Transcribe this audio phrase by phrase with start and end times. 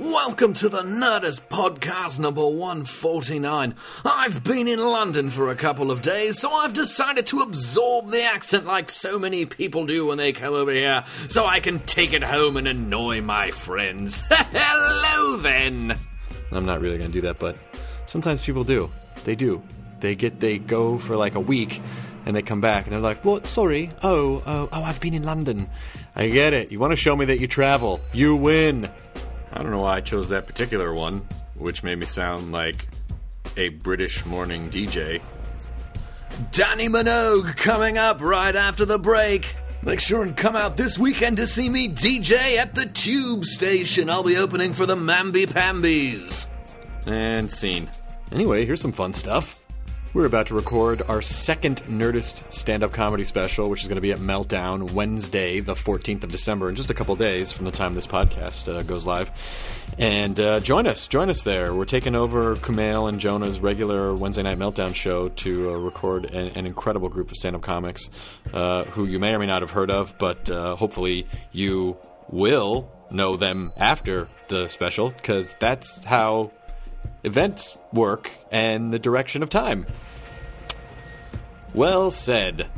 [0.00, 3.74] Welcome to the Nerdist Podcast number 149.
[4.02, 8.22] I've been in London for a couple of days, so I've decided to absorb the
[8.22, 12.14] accent like so many people do when they come over here, so I can take
[12.14, 14.22] it home and annoy my friends.
[14.30, 15.98] Hello then!
[16.50, 17.58] I'm not really gonna do that, but
[18.06, 18.90] sometimes people do.
[19.24, 19.62] They do.
[20.00, 21.82] They get, they go for like a week,
[22.24, 23.90] and they come back, and they're like, what, sorry?
[24.02, 25.68] Oh, oh, oh, I've been in London.
[26.16, 26.72] I get it.
[26.72, 28.00] You wanna show me that you travel.
[28.14, 28.90] You win.
[29.52, 32.88] I don't know why I chose that particular one, which made me sound like
[33.56, 35.22] a British morning DJ.
[36.52, 39.56] Dannii Minogue coming up right after the break.
[39.82, 44.10] Make sure and come out this weekend to see me DJ at the Tube Station.
[44.10, 46.46] I'll be opening for the Mamby Pambies.
[47.06, 47.90] And scene.
[48.30, 49.59] Anyway, here's some fun stuff.
[50.12, 54.00] We're about to record our second Nerdist stand up comedy special, which is going to
[54.00, 57.70] be at Meltdown Wednesday, the 14th of December, in just a couple days from the
[57.70, 59.30] time this podcast uh, goes live.
[60.00, 61.76] And uh, join us, join us there.
[61.76, 66.48] We're taking over Kumail and Jonah's regular Wednesday Night Meltdown show to uh, record an,
[66.56, 68.10] an, incredible group of stand up comics
[68.52, 71.96] uh, who you may or may not have heard of, but uh, hopefully you
[72.28, 76.50] will know them after the special, because that's how
[77.24, 79.86] events work and the direction of time.
[81.74, 82.68] Well said.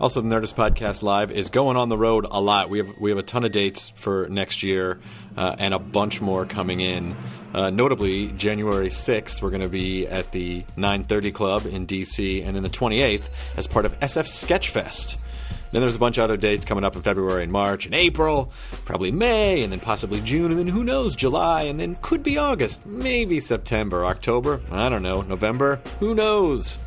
[0.00, 2.70] Also, the Nerdist Podcast Live is going on the road a lot.
[2.70, 4.98] We have we have a ton of dates for next year,
[5.36, 7.14] uh, and a bunch more coming in.
[7.52, 12.56] Uh, notably, January sixth, we're going to be at the 9:30 Club in DC, and
[12.56, 15.18] then the 28th as part of SF Sketchfest.
[15.72, 18.52] Then there's a bunch of other dates coming up in February and March and April,
[18.84, 22.38] probably May, and then possibly June, and then who knows, July, and then could be
[22.38, 26.78] August, maybe September, October, I don't know, November, who knows.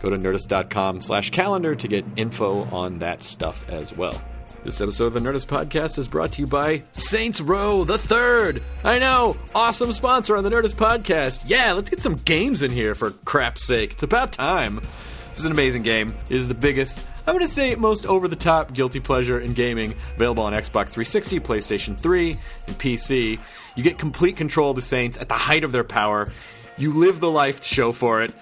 [0.00, 4.20] Go to nerdist.com slash calendar to get info on that stuff as well.
[4.64, 8.62] This episode of the Nerdist Podcast is brought to you by Saints Row the Third.
[8.82, 11.42] I know, awesome sponsor on the Nerdist Podcast.
[11.46, 13.92] Yeah, let's get some games in here for crap's sake.
[13.92, 14.76] It's about time.
[14.76, 16.14] This is an amazing game.
[16.30, 19.54] It is the biggest, I'm going to say most over the top guilty pleasure in
[19.54, 22.36] gaming, available on Xbox 360, PlayStation 3,
[22.66, 23.40] and PC.
[23.74, 26.30] You get complete control of the Saints at the height of their power.
[26.76, 28.34] You live the life to show for it.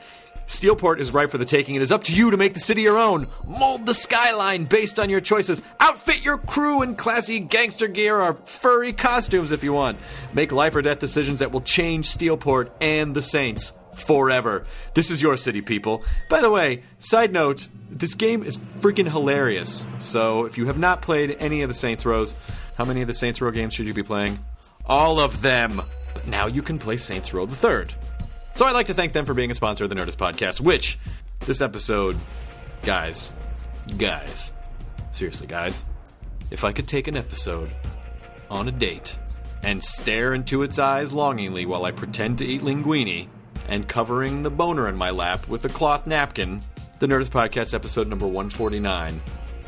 [0.48, 1.76] Steelport is ripe for the taking.
[1.76, 3.28] It is up to you to make the city your own.
[3.46, 5.62] Mold the skyline based on your choices.
[5.78, 9.98] Outfit your crew in classy gangster gear or furry costumes if you want.
[10.32, 14.64] Make life or death decisions that will change Steelport and the Saints forever.
[14.94, 16.02] This is your city, people.
[16.28, 19.86] By the way, side note, this game is freaking hilarious.
[19.98, 22.34] So if you have not played any of the Saints Rows,
[22.76, 24.38] how many of the Saints Row games should you be playing?
[24.86, 25.82] All of them.
[26.14, 27.94] But now you can play Saints Row the Third.
[28.54, 30.98] So I'd like to thank them for being a sponsor of the Nerdist Podcast, which
[31.40, 32.18] this episode,
[32.82, 33.32] guys,
[33.98, 34.52] guys,
[35.10, 35.84] seriously, guys,
[36.50, 37.70] if I could take an episode
[38.50, 39.18] on a date
[39.62, 43.28] and stare into its eyes longingly while I pretend to eat linguine
[43.68, 46.60] and covering the boner in my lap with a cloth napkin,
[46.98, 49.20] the Nerdist Podcast episode number 149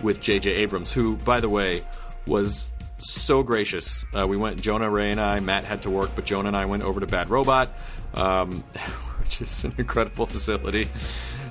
[0.03, 0.51] with J.J.
[0.51, 1.83] Abrams, who, by the way,
[2.27, 4.05] was so gracious.
[4.17, 5.41] Uh, we went, Jonah, Ray, and I.
[5.41, 7.71] Matt had to work, but Jonah and I went over to Bad Robot,
[8.15, 8.51] um,
[9.21, 10.89] which is an incredible facility.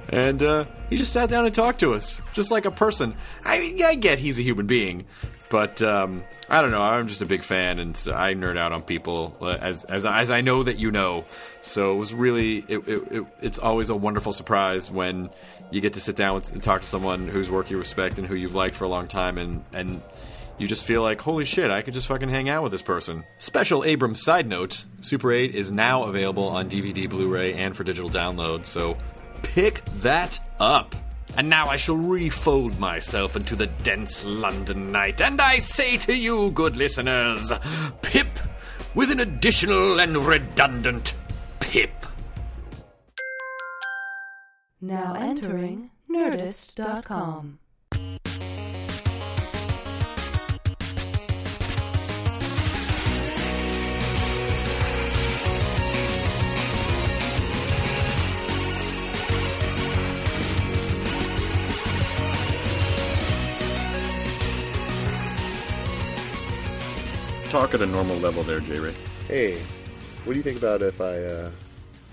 [0.09, 3.15] And uh, he just sat down and talked to us, just like a person.
[3.43, 5.05] I, I get he's a human being,
[5.53, 6.81] but um, I don't know.
[6.81, 10.31] I'm just a big fan, and I nerd out on people uh, as as as
[10.31, 11.25] I know that you know.
[11.61, 15.29] So it was really it, it, it, it's always a wonderful surprise when
[15.69, 18.27] you get to sit down with, and talk to someone whose work you respect and
[18.27, 20.01] who you've liked for a long time, and and
[20.57, 23.23] you just feel like, holy shit, I could just fucking hang out with this person.
[23.37, 27.83] Special Abrams side note Super 8 is now available on DVD, Blu ray, and for
[27.83, 28.97] digital download, so
[29.43, 30.95] pick that up.
[31.35, 36.15] And now I shall refold myself into the dense London night, and I say to
[36.15, 37.51] you, good listeners,
[38.03, 38.27] Pip,
[38.93, 41.15] with an additional and redundant
[41.59, 42.05] pip.
[44.79, 47.59] Now entering Nerdist.com.
[67.53, 68.79] Talk at a normal level there, J.
[68.79, 68.93] Ray.
[69.27, 69.57] Hey,
[70.23, 71.51] what do you think about if I uh,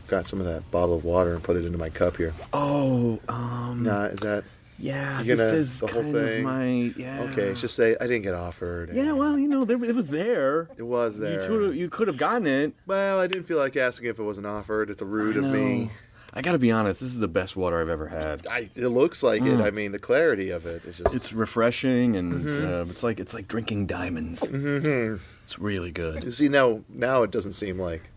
[0.07, 2.35] got some of that bottle of water and put it into my cup here?
[2.53, 4.45] Oh, um, Nah, is that
[4.79, 5.23] yeah.
[5.23, 6.39] You this gonna- is the whole kind thing?
[6.41, 7.23] of my yeah.
[7.31, 7.45] okay?
[7.45, 8.93] It's just say I didn't get offered.
[8.93, 9.13] yeah.
[9.13, 10.69] Well, you know, there, it was there.
[10.77, 11.41] it was there.
[11.41, 12.75] You could you could have gotten it.
[12.87, 14.91] well, I didn't feel like asking if it wasn't offered.
[14.91, 15.91] It's a rude of me.
[16.33, 17.01] I got to be honest.
[17.01, 18.47] This is the best water I've ever had.
[18.47, 19.61] I, it looks like it.
[19.61, 21.15] I mean, the clarity of it is just.
[21.15, 22.67] It's refreshing and Mm-hmm.
[22.89, 24.41] uh, it's like it's like drinking diamonds.
[24.43, 25.23] Mm-hmm.
[25.45, 26.33] It's really good.
[26.33, 26.83] see now.
[26.89, 28.09] Now it doesn't seem like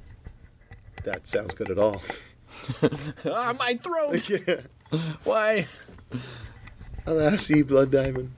[1.04, 2.01] that sounds good at all.
[3.25, 4.30] ah, my throat.
[4.48, 4.62] yeah.
[5.24, 5.66] Why?
[7.07, 8.31] Alassie blood diamond.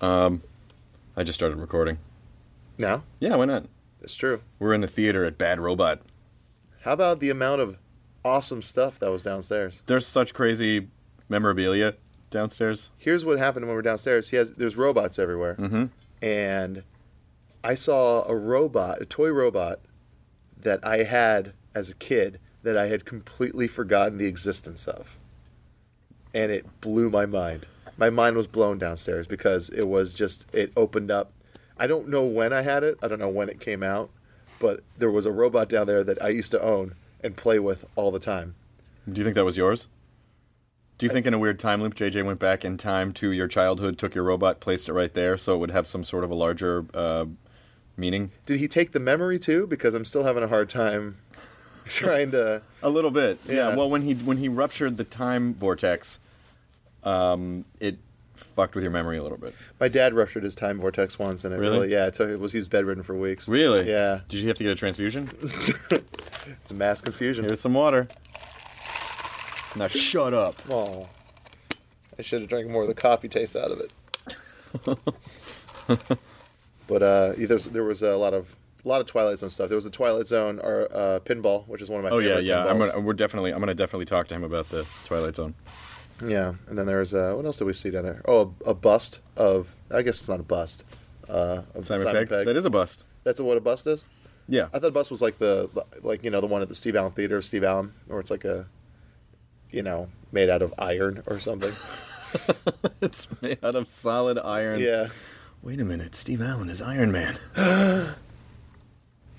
[0.00, 0.42] Um,
[1.16, 1.98] I just started recording.
[2.78, 3.66] Now Yeah, why not?
[4.00, 4.40] it's true.
[4.58, 6.00] We're in the theater at Bad Robot.
[6.82, 7.76] How about the amount of
[8.24, 9.82] awesome stuff that was downstairs?
[9.86, 10.88] There's such crazy
[11.28, 11.94] memorabilia
[12.30, 12.90] downstairs.
[12.98, 14.30] here's what happened when we were downstairs.
[14.30, 15.86] He has there's robots everywhere, mm-hmm.
[16.24, 16.82] and
[17.62, 19.80] I saw a robot, a toy robot
[20.60, 25.16] that I had as a kid that I had completely forgotten the existence of,
[26.34, 27.66] and it blew my mind.
[27.98, 31.32] My mind was blown downstairs because it was just it opened up.
[31.78, 32.98] I don't know when I had it.
[33.02, 34.10] I don't know when it came out,
[34.58, 37.84] but there was a robot down there that I used to own and play with
[37.96, 38.54] all the time.
[39.10, 39.88] Do you think that was yours?
[40.98, 43.48] Do you think in a weird time loop, JJ went back in time to your
[43.48, 46.30] childhood, took your robot, placed it right there, so it would have some sort of
[46.30, 47.24] a larger uh,
[47.96, 48.30] meaning?
[48.46, 49.66] Did he take the memory too?
[49.66, 51.16] Because I'm still having a hard time
[51.86, 52.62] trying to.
[52.82, 53.70] A little bit, yeah.
[53.70, 53.76] Yeah.
[53.76, 56.20] Well, when he when he ruptured the time vortex,
[57.02, 57.98] um, it
[58.54, 59.54] fucked with your memory a little bit.
[59.80, 61.78] My dad ruptured his time vortex once, and it Really?
[61.80, 62.28] really, yeah, it took.
[62.28, 63.48] It was he was bedridden for weeks.
[63.48, 63.88] Really?
[63.88, 65.28] Yeah, Did you have to get a transfusion?
[65.42, 67.44] it's a mass confusion.
[67.44, 68.08] Here's some water.
[69.76, 70.60] Now shut up.
[70.70, 71.08] Oh,
[72.18, 73.90] I should have drank more of the coffee taste out of it.
[76.86, 78.54] but uh, there's, there was a lot of
[78.84, 79.68] a lot of Twilight Zone stuff.
[79.68, 82.38] There was a Twilight Zone or uh, pinball, which is one of my Oh yeah,
[82.38, 82.66] yeah.
[82.66, 85.54] I'm gonna we're definitely I'm gonna definitely talk to him about the Twilight Zone.
[86.24, 88.22] Yeah, and then there's uh, what else did we see down there?
[88.26, 90.84] Oh, a, a bust of I guess it's not a bust.
[91.28, 92.28] Uh, of Simon, Pegg.
[92.28, 93.04] That is a bust.
[93.24, 94.04] That's what a bust is.
[94.48, 94.68] Yeah.
[94.72, 95.68] I thought a bust was like the
[96.02, 98.44] like you know the one at the Steve Allen Theater, Steve Allen, or it's like
[98.44, 98.66] a
[99.70, 101.72] you know made out of iron or something.
[103.00, 104.80] it's made out of solid iron.
[104.80, 105.08] yeah,
[105.62, 107.36] Wait a minute, Steve Allen is Iron Man.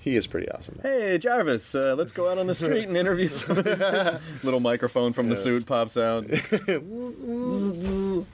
[0.04, 0.78] he is pretty awesome.
[0.82, 4.20] Hey Jarvis, uh, let's go out on the street and interview some of these guys.
[4.42, 6.26] Little microphone from the suit pops out.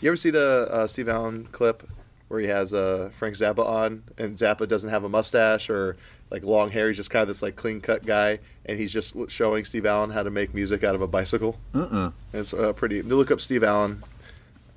[0.00, 1.88] You ever see the uh, Steve Allen clip
[2.28, 5.96] where he has uh, Frank Zappa on, and Zappa doesn't have a mustache or
[6.30, 6.88] like long hair?
[6.88, 10.10] He's just kind of this like clean cut guy, and he's just showing Steve Allen
[10.10, 11.58] how to make music out of a bicycle.
[11.72, 12.12] Mm-mm.
[12.34, 13.00] It's uh, pretty.
[13.00, 14.02] Look up Steve Allen,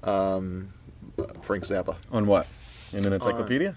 [0.03, 0.71] um,
[1.41, 2.47] Frank Zappa On what?
[2.94, 3.75] In an encyclopedia?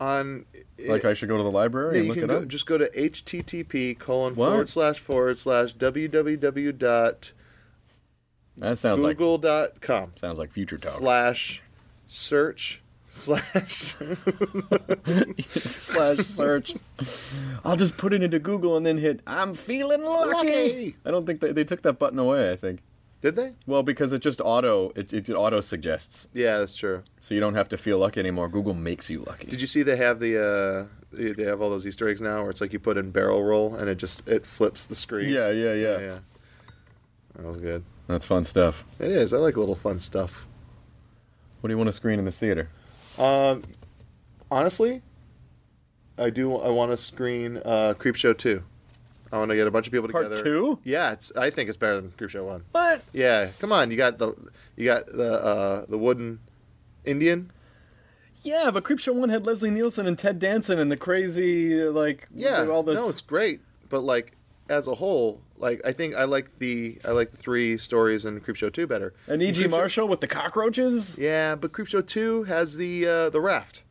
[0.00, 0.44] On.
[0.86, 2.48] like I should go to the library Yeah, and look it go, up?
[2.48, 4.48] just go to http colon What?
[4.50, 7.32] forward slash forward slash www dot
[8.58, 10.92] That sounds like google dot com sounds like future talk.
[10.92, 11.62] slash
[12.06, 12.80] search
[13.10, 13.94] slash
[15.46, 16.72] slash search.
[17.64, 20.32] I'll just put it into Google and then hit I'm feeling lucky.
[20.32, 20.96] Lucky.
[21.06, 22.80] I don't think they, they took that button away, I think.
[23.20, 26.28] Did they Well, because it just auto it, it auto suggests.
[26.34, 28.48] yeah that's true So you don't have to feel lucky anymore.
[28.48, 29.46] Google makes you lucky.
[29.48, 32.50] did you see they have the uh they have all those easter eggs now where
[32.50, 35.50] it's like you put in barrel roll and it just it flips the screen Yeah,
[35.50, 36.18] yeah, yeah, yeah
[37.36, 38.84] that was good That's fun stuff.
[38.98, 40.46] it is i like a little fun stuff
[41.60, 42.68] What do you want to screen in this theater?
[43.18, 43.64] um
[44.50, 45.02] honestly
[46.18, 48.62] i do i want to screen uh Creepshow 2
[49.32, 50.78] i want to get a bunch of people Part together two?
[50.84, 53.02] yeah it's i think it's better than Creepshow 1 What?
[53.12, 53.90] Yeah, come on.
[53.90, 54.32] You got the
[54.76, 56.40] you got the uh, the wooden
[57.04, 57.50] Indian.
[58.42, 62.66] Yeah, but Creepshow One had Leslie Nielsen and Ted Danson and the crazy like Yeah,
[62.68, 62.94] all this.
[62.94, 63.60] no, it's great.
[63.88, 64.32] But like
[64.68, 68.40] as a whole, like I think I like the I like the three stories in
[68.40, 69.12] Creepshow Two better.
[69.26, 69.64] and E.G.
[69.64, 71.16] Creepshow- Marshall with the cockroaches.
[71.18, 73.82] Yeah, but Creepshow Two has the uh, the raft.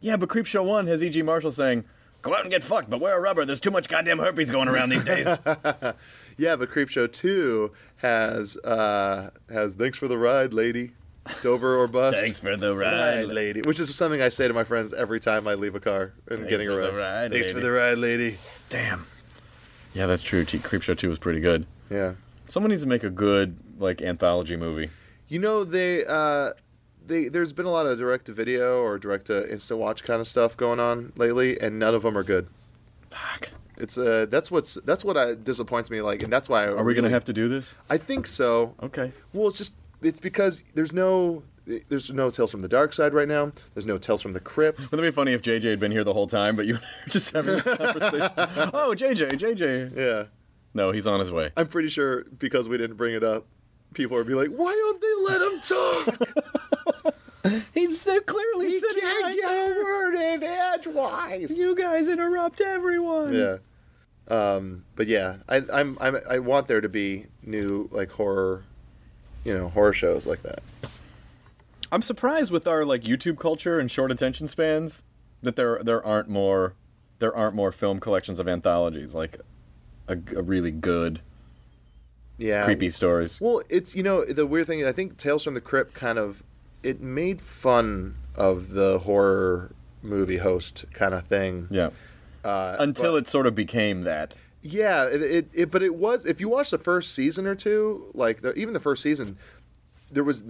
[0.00, 1.22] Yeah, but Creepshow One has E.G.
[1.22, 1.84] Marshall saying,
[2.22, 3.44] "Go out and get fucked, but wear a rubber.
[3.44, 5.26] There's too much goddamn herpes going around these days."
[6.38, 10.90] Yeah, but Creepshow Two has uh, has thanks for the ride, lady.
[11.42, 12.20] Dover or bust.
[12.20, 13.62] Thanks for the Ride, ride, lady.
[13.62, 16.40] Which is something I say to my friends every time I leave a car and
[16.40, 16.86] Thanks getting a ride.
[16.90, 18.38] the ride, Thanks for the ride, lady.
[18.68, 19.06] Damn.
[19.94, 20.44] Yeah, that's true.
[20.44, 21.66] T- Creepshow 2 was pretty good.
[21.90, 22.12] Yeah.
[22.48, 24.90] Someone needs to make a good like anthology movie.
[25.28, 26.52] You know they uh
[27.06, 30.20] they there's been a lot of direct to video or direct to instant watch kind
[30.20, 32.48] of stuff going on lately and none of them are good.
[33.10, 33.50] Fuck.
[33.76, 36.84] It's uh that's what's that's what I, disappoints me like and that's why I Are
[36.84, 37.74] we gonna have to do this?
[37.90, 38.74] I think so.
[38.82, 39.12] Okay.
[39.32, 39.72] Well, it's just
[40.02, 41.42] it's because there's no
[41.88, 43.50] there's no Tales from the Dark Side right now.
[43.74, 44.78] There's no Tales from the Crypt.
[44.78, 46.80] Wouldn't it be funny if JJ had been here the whole time, but you were
[47.08, 48.30] just having this conversation?
[48.36, 49.96] oh, JJ, JJ.
[49.96, 50.24] Yeah.
[50.74, 51.50] No, he's on his way.
[51.56, 53.46] I'm pretty sure because we didn't bring it up,
[53.96, 57.14] people would be like, "Why don't they let him talk?
[57.74, 63.34] He's so clearly he can't get a word in edgewise." You guys interrupt everyone.
[63.34, 63.56] Yeah.
[64.28, 68.64] Um, but yeah, I, I'm, I'm I want there to be new like horror,
[69.44, 70.60] you know, horror shows like that.
[71.92, 75.02] I'm surprised with our like YouTube culture and short attention spans
[75.42, 76.74] that there there aren't more
[77.18, 79.38] there aren't more film collections of anthologies like
[80.08, 81.20] a, a really good
[82.38, 82.64] Yeah.
[82.64, 83.40] creepy stories.
[83.40, 84.80] Well, it's you know the weird thing.
[84.80, 86.42] is I think Tales from the Crypt kind of
[86.82, 91.66] it made fun of the horror movie host kind of thing.
[91.70, 91.90] Yeah.
[92.44, 94.36] Uh, Until but- it sort of became that.
[94.62, 98.10] Yeah, it, it, it but it was if you watch the first season or two,
[98.14, 99.38] like the, even the first season,
[100.10, 100.42] there was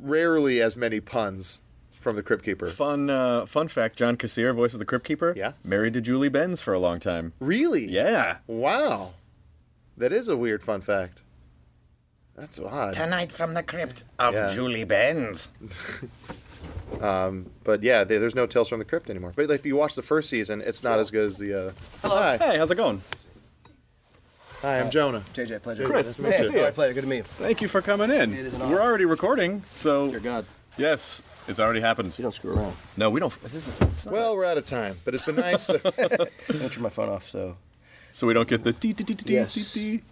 [0.00, 1.62] rarely as many puns
[1.92, 2.66] from the Crypt Keeper.
[2.66, 5.52] Fun uh, fun fact: John Kassir, voice of the Crypt Keeper, Yeah.
[5.64, 7.32] married to Julie Benz for a long time.
[7.40, 7.88] Really?
[7.90, 8.38] Yeah.
[8.46, 9.14] Wow,
[9.98, 11.22] that is a weird fun fact.
[12.36, 12.94] That's odd.
[12.94, 14.48] Tonight from the crypt of Yeah.
[14.48, 15.48] Julie Benz.
[17.00, 19.32] But yeah, there- there's no Tales from the Crypt anymore.
[19.36, 21.68] But if you watch the first season, it's not as good as the.
[21.68, 21.72] Uh...
[22.08, 23.02] Hi, Hey, how's it going?
[24.62, 25.22] hi, I'm Jonah.
[25.34, 25.84] JJ, pleasure.
[25.86, 26.64] Chris, nice nice to to meet see you.
[26.64, 26.94] right, pleasure.
[26.94, 27.22] Good to meet you.
[27.24, 28.32] Thank you for coming in.
[28.34, 32.18] It is an We're already recording, so Dear God, yes, it's already happened.
[32.18, 32.74] you don't screw around.
[32.96, 33.32] No, we don't.
[33.44, 35.68] It isn't, it's not- Well, we're out of time, but it's been nice.
[35.70, 37.56] I don't turn my phone off, so
[38.18, 39.54] so we don't get the dee dee dee dee Yes.
[39.54, 40.02] dee dee.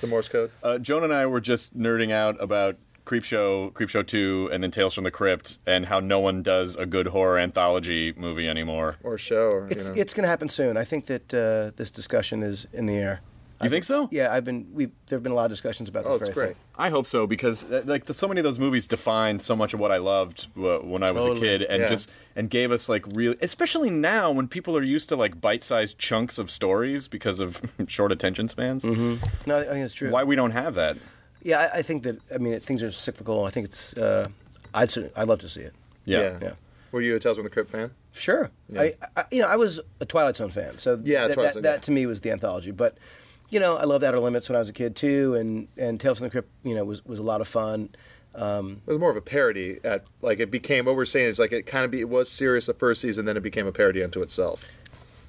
[0.00, 0.50] the Morse code.
[0.62, 4.94] Uh, Jonah and I were just nerding out about Creepshow, Creepshow Two, and then Tales
[4.94, 8.96] from the Crypt, and how no one does a good horror anthology movie anymore.
[9.02, 9.50] or show.
[9.50, 10.00] Or, it's you know.
[10.00, 10.76] it's going to happen soon.
[10.78, 13.20] I think that uh, this discussion is in the air.
[13.62, 14.08] You think so?
[14.10, 14.66] Yeah, I've been.
[14.72, 16.10] We there have been a lot of discussions about this.
[16.12, 16.48] oh, it's great.
[16.48, 16.56] thing.
[16.76, 19.72] I hope so because uh, like the, so many of those movies defined so much
[19.74, 21.46] of what I loved uh, when I was Totally.
[21.48, 21.88] a kid, and Yeah.
[21.88, 25.98] just and gave us like real, especially now when people are used to like bite-sized
[25.98, 28.82] chunks of stories because of short attention spans.
[28.84, 30.10] No, I think it's true.
[30.10, 30.96] Why we don't have that?
[31.42, 32.18] Yeah, I, I think that.
[32.34, 33.44] I mean, things are cyclical.
[33.44, 33.94] I think it's.
[33.94, 34.28] Uh,
[34.74, 34.90] I'd.
[34.90, 35.74] cer- I'd love to see it.
[36.04, 36.38] Yeah.
[36.40, 36.52] Yeah.
[36.92, 37.90] Were you a Tales from the Crypt fan?
[38.12, 38.50] Sure.
[38.76, 41.54] I, I, you know, I was a Twilight Zone fan, so Yeah, that, Twilight that,
[41.54, 41.80] Zone, that yeah.
[41.80, 42.70] to me was the anthology.
[42.70, 42.98] But
[43.52, 46.18] you know, I loved Outer Limits when I was a kid too, and and Tales
[46.18, 47.90] from the Crypt, you know, was was a lot of fun.
[48.34, 49.78] Um, It was more of a parody.
[49.84, 52.30] At like it became what we're saying is like it kind of be, it was
[52.30, 54.64] serious the first season, then it became a parody unto itself.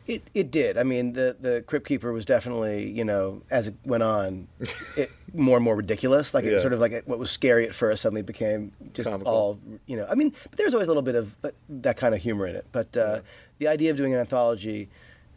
[0.08, 0.78] it it did.
[0.78, 4.48] I mean, the the Crypt Keeper was definitely, you know, as it went on,
[4.98, 6.34] it more and more ridiculous.
[6.34, 6.62] Like it Yeah.
[6.62, 9.34] sort of like what was scary at first suddenly became just Comical.
[9.34, 10.08] all, you know.
[10.10, 12.56] I mean, but there's always a little bit of that, that kind of humor in
[12.56, 12.66] it.
[12.72, 13.20] But uh,
[13.60, 14.88] the idea of doing an anthology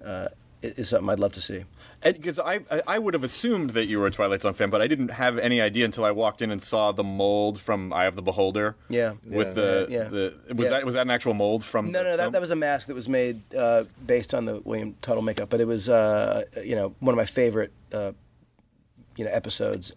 [0.05, 0.29] uh,
[0.63, 1.65] is something I'd love to see.
[2.13, 4.81] Because I, I I would have assumed that you were a Twilight Zone fan, but
[4.83, 8.07] I didn't have any idea until I walked in and saw the mold from Eye
[8.07, 8.77] of the Beholder.
[8.89, 9.15] Yeah.
[9.25, 9.53] With Yeah.
[9.55, 10.03] the Yeah.
[10.05, 10.71] the was Yeah.
[10.71, 11.91] that was that an actual mold from?
[11.91, 12.33] No, the no, that, film?
[12.33, 15.61] that was a mask that was made uh, based on the William Tuttle makeup, but
[15.61, 18.13] it was, uh, you know, one of my favorite, uh,
[19.17, 19.93] you know, episodes.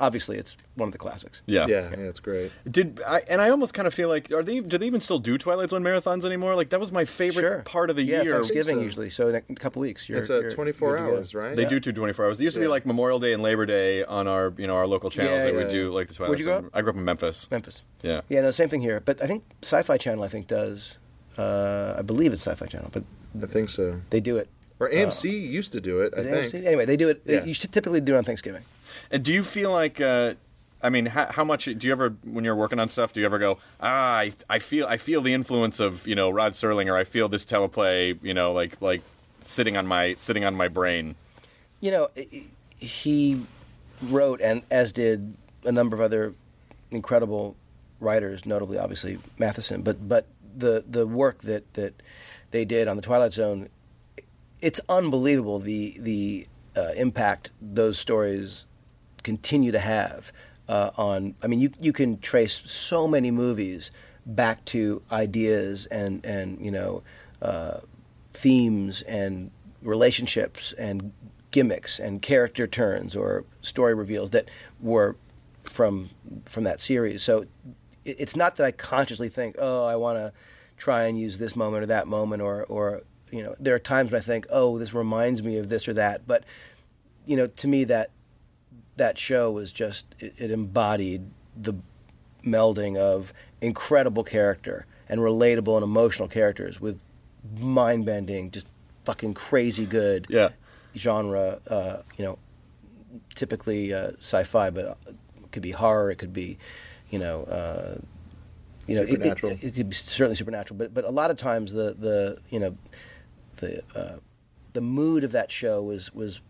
[0.00, 1.42] Uh, obviously, it's one of the classics.
[1.46, 1.66] yeah.
[1.66, 2.50] Yeah, yeah, it's great.
[2.70, 3.20] Did I?
[3.28, 4.60] And I almost kind of feel like are they?
[4.60, 6.54] Do they even still do Twilight Zone marathons anymore?
[6.54, 7.58] Like that was my favorite Sure.
[7.62, 8.34] part of the yeah, year.
[8.34, 8.82] Thanksgiving so.
[8.82, 9.10] usually.
[9.10, 11.16] So in a couple weeks, you're, it's a you're 24 good to go.
[11.16, 11.54] hours, right?
[11.56, 12.40] They do do 24 hours.
[12.40, 14.86] It used to be like Memorial Day and Labor Day on our, you know, our
[14.86, 16.64] local channels Yeah, that yeah, would do like the Twilight Where'd you grow Zone.
[16.66, 16.70] up?
[16.74, 17.50] I grew up in Memphis.
[17.50, 17.82] Memphis.
[18.02, 18.20] Yeah.
[18.28, 19.00] Yeah, no, same thing here.
[19.00, 20.98] But I think Sci-Fi Channel, I think, does.
[21.38, 23.04] Uh, I believe it's Sci-Fi Channel, but
[23.42, 24.00] I think so.
[24.10, 24.48] they do it.
[24.80, 26.14] Or AMC used to do it.
[26.16, 26.64] I Is think.
[26.64, 26.66] AMC?
[26.66, 27.22] Anyway, they do it.
[27.26, 27.44] Yeah.
[27.44, 28.62] You should typically do it on Thanksgiving.
[29.10, 30.34] And do you feel like, uh,
[30.82, 33.26] I mean, how, how much do you ever, when you're working on stuff, do you
[33.26, 36.86] ever go, ah, I, I feel, I feel the influence of, you know, Rod Serling,
[36.90, 39.02] or I feel this teleplay, you know, like, like
[39.44, 41.16] sitting on my, sitting on my brain.
[41.80, 42.08] You know,
[42.78, 43.46] he
[44.02, 46.34] wrote, and as did a number of other
[46.90, 47.56] incredible
[48.00, 49.82] writers, notably, obviously Matheson.
[49.82, 52.02] But but the the work that that
[52.50, 53.68] they did on the Twilight Zone,
[54.60, 58.66] it's unbelievable the the uh, impact those stories
[59.22, 60.32] continue to have
[60.68, 61.34] uh, on.
[61.42, 63.90] I mean, you you can trace so many movies
[64.26, 67.02] back to ideas and and you know
[67.42, 67.80] uh,
[68.32, 69.50] themes and
[69.82, 71.12] relationships and
[71.50, 74.48] gimmicks and character turns or story reveals that
[74.80, 75.16] were
[75.64, 76.10] from
[76.44, 77.22] from that series.
[77.22, 77.46] So
[78.04, 80.32] it, it's not that I consciously think, oh, I want to
[80.76, 84.10] try and use this moment or that moment, or or you know, there are times
[84.10, 86.26] when I think, oh, this reminds me of this or that.
[86.26, 86.44] But
[87.26, 88.10] you know, to me, that
[89.00, 91.22] that show was just it, it embodied
[91.56, 91.72] the
[92.44, 97.00] melding of incredible character and relatable and emotional characters with
[97.58, 98.66] mind bending, just
[99.06, 100.50] fucking crazy good Yeah.
[100.94, 101.60] genre.
[101.66, 102.38] Uh, you know,
[103.34, 105.16] typically uh, sci-fi, but it
[105.50, 106.10] could be horror.
[106.10, 106.58] It could be,
[107.10, 107.98] you know, uh,
[108.86, 110.76] you know, it- it- It, could be certainly supernatural.
[110.78, 112.76] But but a lot of times the the you know
[113.56, 114.16] the uh,
[114.74, 116.40] the mood of that show was was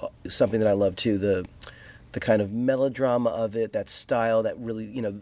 [0.00, 1.16] uh, something that I love too.
[1.18, 1.46] The
[2.16, 5.20] the kind of melodrama of it, that style, that really you know,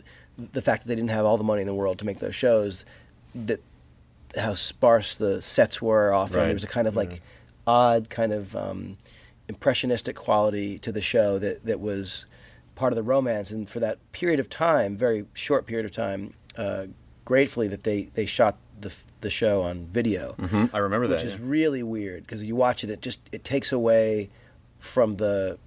[0.52, 2.36] the fact that they didn't have all the money in the world to make those
[2.36, 2.84] shows,
[3.34, 3.60] that
[4.36, 6.36] how sparse the sets were often.
[6.36, 6.44] Right.
[6.44, 7.20] There was a kind of like
[7.66, 8.96] odd kind of um,
[9.48, 12.26] impressionistic quality to the show that that was
[12.76, 13.50] part of the romance.
[13.50, 16.86] And for that period of time, very short period of time, uh,
[17.24, 20.36] gratefully that they they shot the the show on video
[20.72, 21.24] I remember that.
[21.24, 21.46] which is yeah.
[21.48, 24.30] really weird because you watch it, it just it takes away
[24.84, 25.58] from the,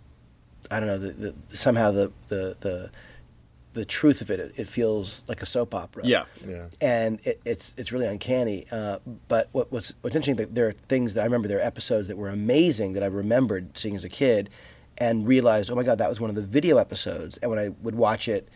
[0.72, 2.90] I don't know, the, the somehow the, the the
[3.74, 4.40] the truth of it.
[4.40, 6.04] It, it feels like a soap opera.
[6.06, 6.26] Yeah.
[6.46, 6.66] Yeah.
[6.82, 8.66] and it, it's it's really uncanny.
[8.72, 11.48] Uh, but what, what's what's interesting that there are things that I remember.
[11.48, 14.50] There are episodes that were amazing that I remembered seeing as a kid,
[14.98, 17.38] and realized, oh my god, that was one of the video episodes.
[17.38, 18.48] And when I would watch it,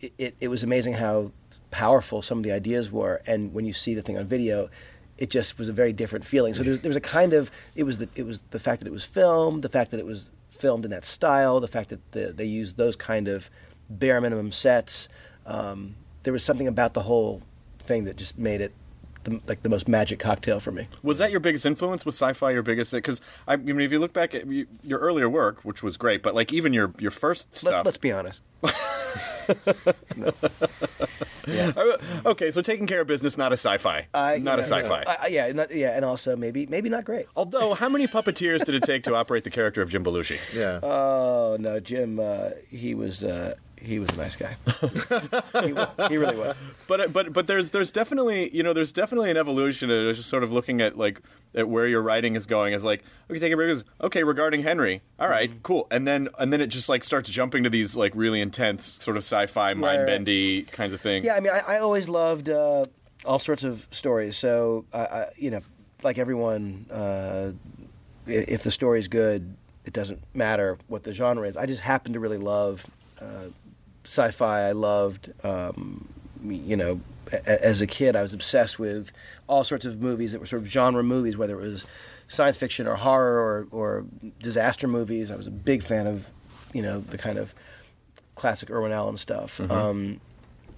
[0.00, 1.32] it, it, it was amazing how
[1.70, 3.20] powerful some of the ideas were.
[3.26, 4.70] And when you see the thing on video,
[5.18, 6.54] it just was a very different feeling.
[6.54, 8.86] So there's, there was a kind of it was the it was the fact that
[8.86, 12.12] it was filmed, the fact that it was filmed in that style, the fact that
[12.12, 13.50] the, they used those kind of
[13.88, 15.08] bare minimum sets.
[15.46, 17.42] Um, there was something about the whole
[17.80, 18.72] thing that just made it
[19.24, 20.88] the, like the most magic cocktail for me.
[21.02, 22.04] Was that your biggest influence?
[22.04, 22.92] Was sci-fi your biggest?
[22.92, 26.22] Because I mean, if you look back at you, your earlier work, which was great,
[26.22, 27.86] but like even your your first Let, stuff.
[27.86, 28.40] let's be honest.
[31.48, 34.76] Uh, okay, so taking care of business, not a sci-fi, I- not a you know,
[34.82, 35.04] sci-fi.
[35.06, 37.24] I- I- yeah, not, yeah, and also maybe maybe not great.
[37.36, 40.38] Although, how many puppeteers did it take to operate the character of Jim Belushi?
[40.54, 40.80] Yeah.
[40.82, 42.20] Oh no, Jim.
[42.20, 44.56] Uh, he was uh, he was a nice guy.
[45.62, 45.74] he,
[46.08, 46.56] he really was.
[46.86, 50.42] But but but there's there's definitely you know there's definitely an evolution of just sort
[50.42, 51.20] of looking at like
[51.54, 52.74] at where your writing is going.
[52.74, 53.76] It's like okay, take a break.
[54.02, 55.60] Okay, regarding Henry, all right, Mm-hmm.
[55.62, 55.86] cool.
[55.90, 59.16] And then and then it just like starts jumping to these like really intense sort
[59.16, 61.24] of sci-fi, mind bendy kinds of things.
[61.24, 62.84] Yeah, I mean, I, I always loved uh,
[63.24, 64.36] all sorts of stories.
[64.36, 65.60] So, I, I, you know,
[66.02, 67.52] like everyone, uh,
[68.26, 71.56] if the story's good, it doesn't matter what the genre is.
[71.56, 72.86] I just happen to really love
[73.20, 73.46] uh,
[74.08, 74.68] sci-fi.
[74.68, 76.08] I loved, um,
[76.44, 77.00] you know,
[77.32, 79.12] a- as a kid, I was obsessed with
[79.46, 81.84] all sorts of movies that were sort of genre movies, whether it was
[82.26, 84.04] science fiction or horror or, or
[84.40, 85.30] disaster movies.
[85.30, 86.26] I was a big fan of,
[86.72, 87.54] you know, the kind of
[88.34, 89.60] classic Irwin Allen stuff.
[89.60, 90.20] Um,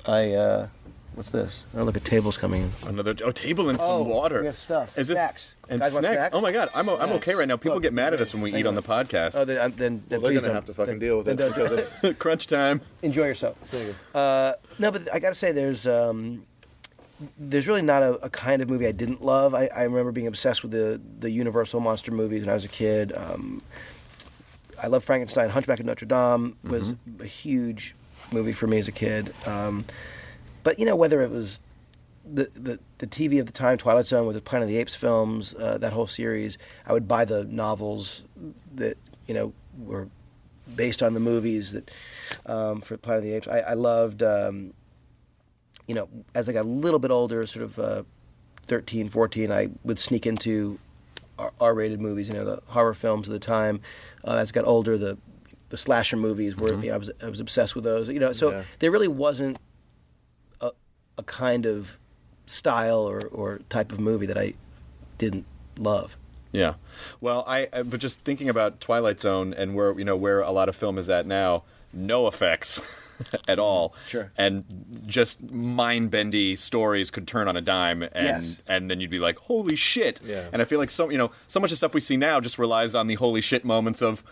[0.07, 0.69] I uh,
[1.15, 1.65] what's this?
[1.77, 2.89] Oh, look, a table's coming in.
[2.89, 4.41] Another oh table and some Oh, water.
[4.41, 4.97] we have stuff.
[4.99, 5.55] Is this Snacks.
[5.69, 6.21] and Guys want snacks?
[6.23, 6.37] snacks?
[6.37, 7.57] Oh my god, I'm o- I'm okay right now.
[7.57, 8.75] People Look, get mad at us when we hang eat on on.
[8.77, 9.39] the podcast.
[9.39, 11.17] Oh, then, uh, then, then Well, they're please gonna don't- have to fucking then- deal
[11.19, 12.17] with then it don't because this.
[12.19, 12.81] Crunch time.
[13.03, 13.57] Enjoy yourself.
[14.15, 16.45] Uh, no, but I got to say, there's um,
[17.39, 19.55] there's really not a, a kind of movie I didn't love.
[19.55, 22.69] I, I remember being obsessed with the the Universal monster movies when I was a
[22.69, 23.13] kid.
[23.13, 23.61] Um,
[24.83, 25.51] I love Frankenstein.
[25.51, 27.95] Hunchback of Notre Dame was a huge
[28.33, 29.35] movie for me as a kid.
[29.47, 29.85] Um,
[30.63, 31.61] but you know, whether it was
[32.31, 34.95] the, the the TV of the time, Twilight Zone, with the Planet of the Apes
[34.95, 38.23] films, uh, that whole series, I would buy the novels
[38.75, 38.97] that
[39.27, 40.09] you know were
[40.77, 41.91] based on the movies that
[42.47, 43.49] um, for Planet of the Apes.
[43.49, 44.73] I, I loved, um,
[45.89, 48.03] you know, as I got a little bit older, sort of uh,
[48.67, 50.79] 13, 14, I would sneak into
[51.39, 53.81] R- R-rated movies, you know, the horror films of the time.
[54.25, 55.19] Uh, as I got older, the
[55.71, 58.09] the slasher movies were, you know, I was I was obsessed with those.
[58.09, 58.65] You know, so Yeah.
[58.81, 59.59] there really wasn't
[61.21, 61.99] a, kind of
[62.47, 64.55] style or, or type of movie that I
[65.19, 65.47] didn't
[65.79, 66.17] love.
[66.53, 66.75] Yeah.
[67.21, 70.51] Well, I, I but just thinking about Twilight Zone and where you know where a
[70.51, 72.81] lot of film is at now, no effects
[73.49, 73.95] at all.
[74.09, 74.33] Sure.
[74.37, 74.65] And
[75.07, 78.63] just mind bendy stories could turn on a dime and Yes.
[78.67, 80.49] and then you'd be like, "Holy shit." Yeah.
[80.53, 82.59] And I feel like so you know, so much of stuff we see now just
[82.59, 84.25] relies on the holy shit moments of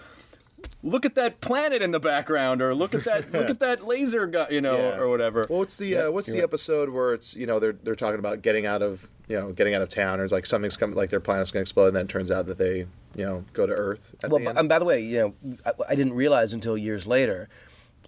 [0.82, 4.26] look at that planet in the background or look at that look at that laser
[4.26, 4.96] guy, you know, Yeah.
[4.98, 5.46] or whatever.
[5.48, 8.42] Well, what's the uh, what's the episode where it's you know they're they're talking about
[8.42, 11.10] getting out of you know getting out of town or it's like something's coming like
[11.10, 12.78] their planet's going to explode and then it turns out that they
[13.14, 14.14] you know go to Earth.
[14.22, 14.58] At Well, the b- end?
[14.58, 17.48] and by the way, you know, I, I didn't realize until years later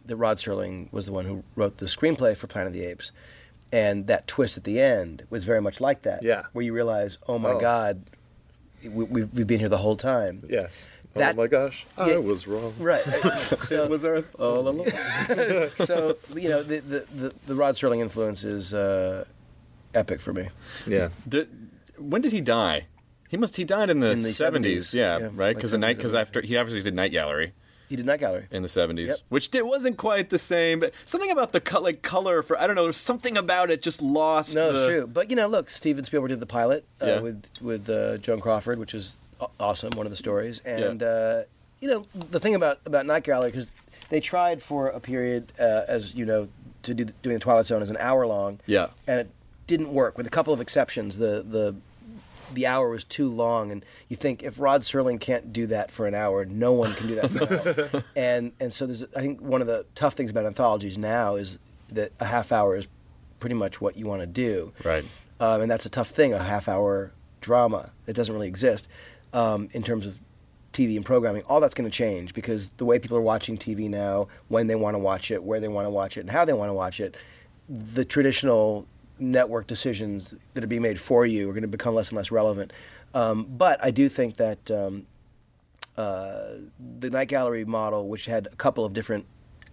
[0.07, 3.13] that Rod Serling was the one who wrote the screenplay for Planet of the Apes,
[3.71, 6.23] and that twist at the end was very much like that.
[6.23, 6.45] Yeah.
[6.53, 7.61] where you realize, oh my Oh.
[7.61, 8.03] God,
[8.83, 10.43] we, we've, we've been here the whole time.
[10.49, 10.89] yes.
[11.15, 12.75] That- oh my gosh, I was wrong.
[12.79, 13.03] right.
[13.67, 14.87] So, it was Earth all along.
[15.85, 19.25] so you know the the, the, the Rod Serling influence is uh,
[19.95, 20.49] epic for me.
[20.87, 21.09] Yeah.
[21.29, 21.49] Did,
[21.99, 22.87] when did he die?
[23.29, 23.57] He must.
[23.57, 24.89] He died in the In the seventies.
[24.91, 25.55] 70s, Yeah, yeah, right.
[25.55, 25.97] Because the night.
[25.97, 27.53] Because after he obviously did Night Gallery
[27.89, 28.47] He did Night Gallery.
[28.51, 29.19] in the seventies, Yep.
[29.29, 30.81] which did, wasn't quite the same.
[30.81, 32.85] But something about the co- like color for I don't know.
[32.85, 34.55] There's something about it just lost.
[34.55, 35.07] No, the- it's true.
[35.07, 37.21] But you know, look, Steven Spielberg did the pilot uh, Yeah.
[37.21, 39.91] with with uh, Joan Crawford, which is aw- awesome.
[39.97, 41.43] One of the stories, and uh,
[41.81, 43.73] you know, the thing about about Night Gallery because
[44.09, 46.49] they tried for a period, uh, as you know,
[46.83, 48.61] to do the, doing the Twilight Zone as an hour long.
[48.67, 48.89] Yeah.
[49.07, 49.31] and it
[49.67, 50.17] didn't work.
[50.19, 51.77] With a couple of exceptions, the the
[52.53, 56.09] the hour was too long, and you think if Rod Serling can't do that for
[56.09, 58.05] an hour, no one can do that for an hour.
[58.17, 61.59] And and so there's, I think one of the tough things about anthologies now is
[61.91, 62.89] that a half hour is
[63.39, 65.05] pretty much what you want to do Right.
[65.41, 66.33] um, and that's a tough thing.
[66.35, 68.87] A half-hour drama that doesn't really exist
[69.33, 70.19] um, in terms of
[70.73, 71.43] TV and programming.
[71.43, 74.75] All that's going to change because the way people are watching TV now, when they
[74.75, 76.75] want to watch it, where they want to watch it, and how they want to
[76.75, 77.17] watch it,
[77.69, 78.87] the traditional
[79.19, 82.31] network decisions that are being made for you are going to become less and less
[82.31, 82.73] relevant.
[83.15, 85.07] Um, but I do think that um,
[85.97, 89.27] uh, the Night Gallery model, which had a couple of different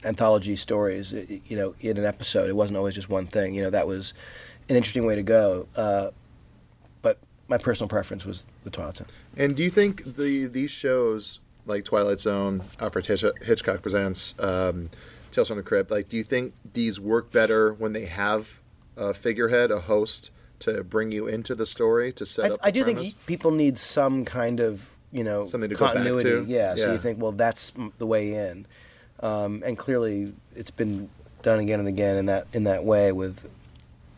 [0.04, 3.54] anthology stories, you know, in an episode, it wasn't always just one thing.
[3.54, 4.14] You know, that was
[4.70, 5.68] an interesting way to go.
[5.76, 6.10] Uh,
[7.48, 9.08] my personal preference was the Twilight Zone.
[9.36, 14.90] And do you think the these shows like Twilight Zone, Alfred Hitchcock Presents, um,
[15.32, 18.60] Tales from the Crypt, like, do you think these work better when they have
[18.96, 22.60] a figurehead, a host, to bring you into the story to set I, up?
[22.64, 26.30] I do think people need some kind of you know Something to go back continuity.
[26.30, 26.46] to.
[26.48, 28.66] Yeah, so you think, well, that's the way in,
[29.22, 31.10] um, and clearly it's been
[31.44, 33.50] done again and again in that in that way with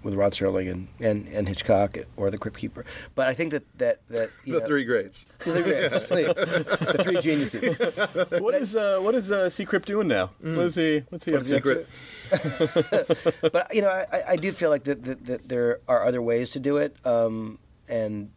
[0.03, 2.85] with Rod Serling and, and, and Hitchcock or the Crypt Keeper.
[3.15, 5.25] But I think that that that you the know, three greats.
[5.39, 6.33] the three greats, please.
[6.33, 7.77] the three geniuses.
[8.39, 10.31] What is uh what is uh Secret doing now?
[10.39, 11.03] What is he?
[11.09, 11.35] What's he?
[11.35, 11.45] up to?
[11.45, 11.87] Secret.
[13.51, 16.51] but you know, I, I do feel like that, that, that there are other ways
[16.51, 17.57] to do it, um,
[17.87, 18.29] and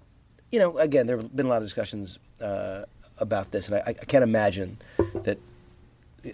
[0.51, 2.85] you know, again, there have been a lot of discussions uh,
[3.18, 4.79] about this, and I, I can't imagine
[5.22, 5.38] that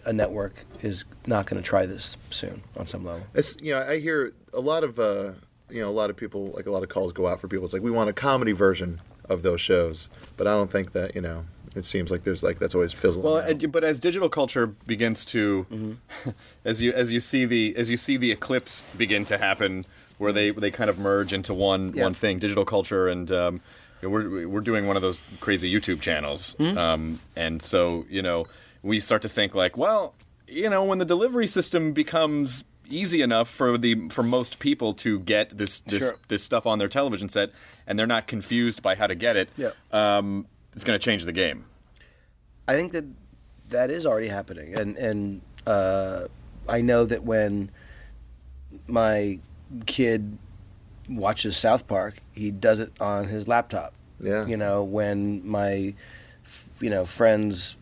[0.05, 3.23] a network is not going to try this soon on some level.
[3.35, 5.33] It's you know I hear a lot of uh,
[5.71, 7.65] you know a lot of people like a lot of calls go out for people.
[7.65, 11.15] It's like we want a comedy version of those shows, but I don't think that
[11.15, 11.45] you know.
[11.77, 13.25] It seems like there's like that's always fizzling.
[13.27, 13.51] Well, out.
[13.51, 15.97] and- but as digital culture begins to,
[16.65, 19.85] as you as you see the as you see the eclipse begin to happen,
[20.17, 22.05] where they they kind of merge into one Yeah.
[22.05, 23.61] one thing, digital culture, and um,
[24.03, 28.23] you know, we're we're doing one of those crazy YouTube channels, um, and so you
[28.23, 28.47] know
[28.83, 30.15] we start to think like, well,
[30.47, 35.19] you know, when the delivery system becomes easy enough for the for most people to
[35.21, 36.17] get this this Sure.
[36.29, 37.51] this stuff on their television set,
[37.87, 39.71] and they're not confused by how to get it, Yeah.
[39.93, 41.65] um, it's going to change the game.
[42.67, 43.05] I think that
[43.71, 46.29] that is already happening, and and uh,
[46.69, 47.71] I know that when
[48.87, 49.39] my
[49.87, 50.39] kid
[51.09, 53.95] watches South Park, he does it on his laptop.
[54.21, 54.47] Yeah.
[54.47, 55.95] You know, when my
[56.81, 57.77] you know friends,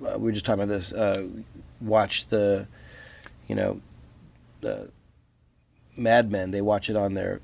[0.00, 1.26] we were just talking about this, uh,
[1.80, 2.66] watch the,
[3.46, 3.80] you know,
[4.60, 4.90] the
[5.96, 6.50] Mad Men.
[6.50, 7.40] They watch it on their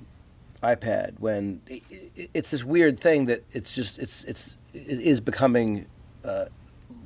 [0.62, 1.18] iPad.
[1.18, 5.86] When i i it's this weird thing that it's just it's it's it is becoming
[6.24, 6.46] uh,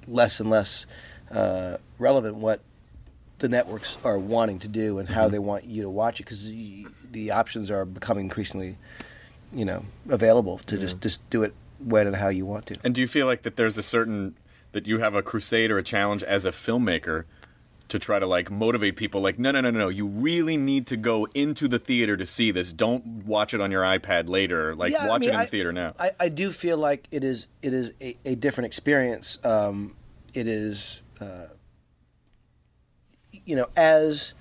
[0.06, 0.86] less and less
[1.30, 2.60] uh, relevant what
[3.38, 6.46] the networks are wanting to do and how they want you to watch it because
[6.46, 8.76] the, the options are becoming increasingly,
[9.52, 12.76] you know, available to just just do it when and how you want to.
[12.82, 14.36] And do you feel like that there's a certain
[14.72, 17.24] that you have a crusade or a challenge as a filmmaker
[17.88, 20.86] to try to like motivate people like no no no no no you really need
[20.86, 24.74] to go into the theater to see this don't watch it on your iPad later
[24.74, 26.76] like Yeah, I watch mean, it in I- the theater now I, I do feel
[26.76, 29.38] like it is it is a, a different experience.
[29.42, 29.94] Um,
[30.34, 31.46] it is, uh,
[33.46, 34.34] you know, as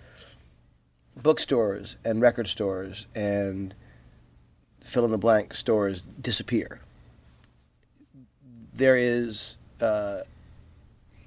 [1.16, 3.74] bookstores and record stores and
[4.84, 6.82] fill in the blank stores disappear.
[8.74, 10.22] There is, uh,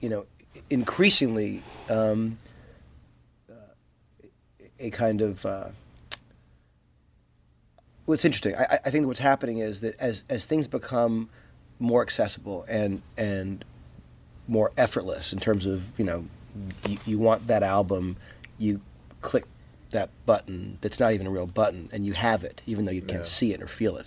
[0.01, 0.27] you know,
[0.69, 2.39] increasingly um,
[3.51, 3.55] uh,
[4.79, 5.45] a kind of.
[5.47, 5.69] Uh,
[8.07, 11.29] what's interesting, I, I- think what's happening is that as as things become
[11.79, 13.65] more accessible and and
[14.49, 16.25] more effortless in terms of you know
[16.89, 18.17] you, you want that album,
[18.59, 18.81] you
[19.23, 19.45] click
[19.91, 23.03] that button that's not even a real button and you have it even though you
[23.03, 24.07] can't see it or feel it.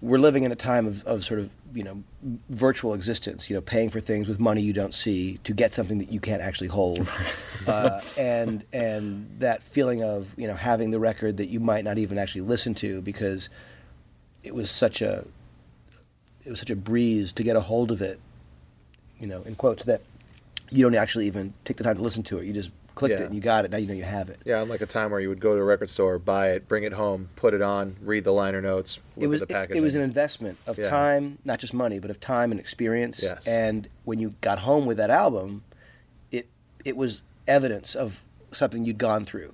[0.00, 2.02] We're living in a time of, of sort of you know
[2.48, 5.98] virtual existence, you know, paying for things with money you don't see to get something
[5.98, 7.06] that you can't actually hold,
[7.66, 11.98] uh, and and that feeling of you know having the record that you might not
[11.98, 13.48] even actually listen to because
[14.42, 15.26] it was such a
[16.44, 18.20] it was such a breeze to get a hold of it
[19.24, 20.02] you know, in quotes that
[20.70, 22.46] you don't actually even take the time to listen to it.
[22.46, 23.22] You just clicked Yeah.
[23.22, 23.70] it and you got it.
[23.70, 24.38] Now you know you have it.
[24.44, 26.84] Yeah, unlike a time where you would go to a record store, buy it, bring
[26.84, 29.70] it home, put it on, read the liner notes, look it was at the it,
[29.72, 30.88] it was an investment of Yeah.
[30.90, 33.20] time, not just money, but of time and experience.
[33.22, 33.46] Yes.
[33.46, 35.62] And when you got home with that album,
[36.30, 36.46] it
[36.84, 39.52] it was evidence of something you'd gone through.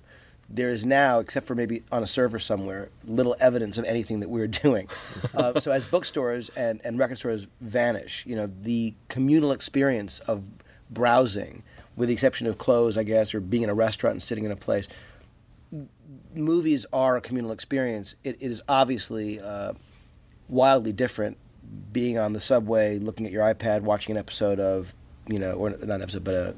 [0.52, 4.28] There is now, except for maybe on a server somewhere, little evidence of anything that
[4.28, 4.88] we were doing.
[5.34, 10.42] uh, so as bookstores and, and record stores vanish, you know, the communal experience of
[10.90, 11.62] browsing,
[12.00, 14.50] with the exception of clothes, I guess, or being in a restaurant and sitting in
[14.50, 14.88] a place,
[16.34, 18.14] movies are a communal experience.
[18.24, 19.74] It, it is obviously uh,
[20.48, 21.36] wildly different
[21.92, 24.94] being on the subway, looking at your iPad, watching an episode of,
[25.28, 26.54] you know, or not an episode, but a,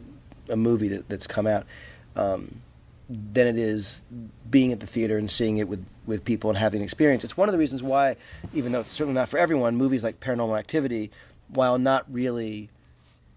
[0.48, 1.66] a movie that, that's come out,
[2.14, 2.62] um,
[3.10, 4.00] than it is
[4.48, 7.24] being at the theater and seeing it with, with people and having an experience.
[7.24, 8.14] It's one of the reasons why,
[8.54, 11.10] even though it's certainly not for everyone, movies like Paranormal Activity,
[11.48, 12.70] while not really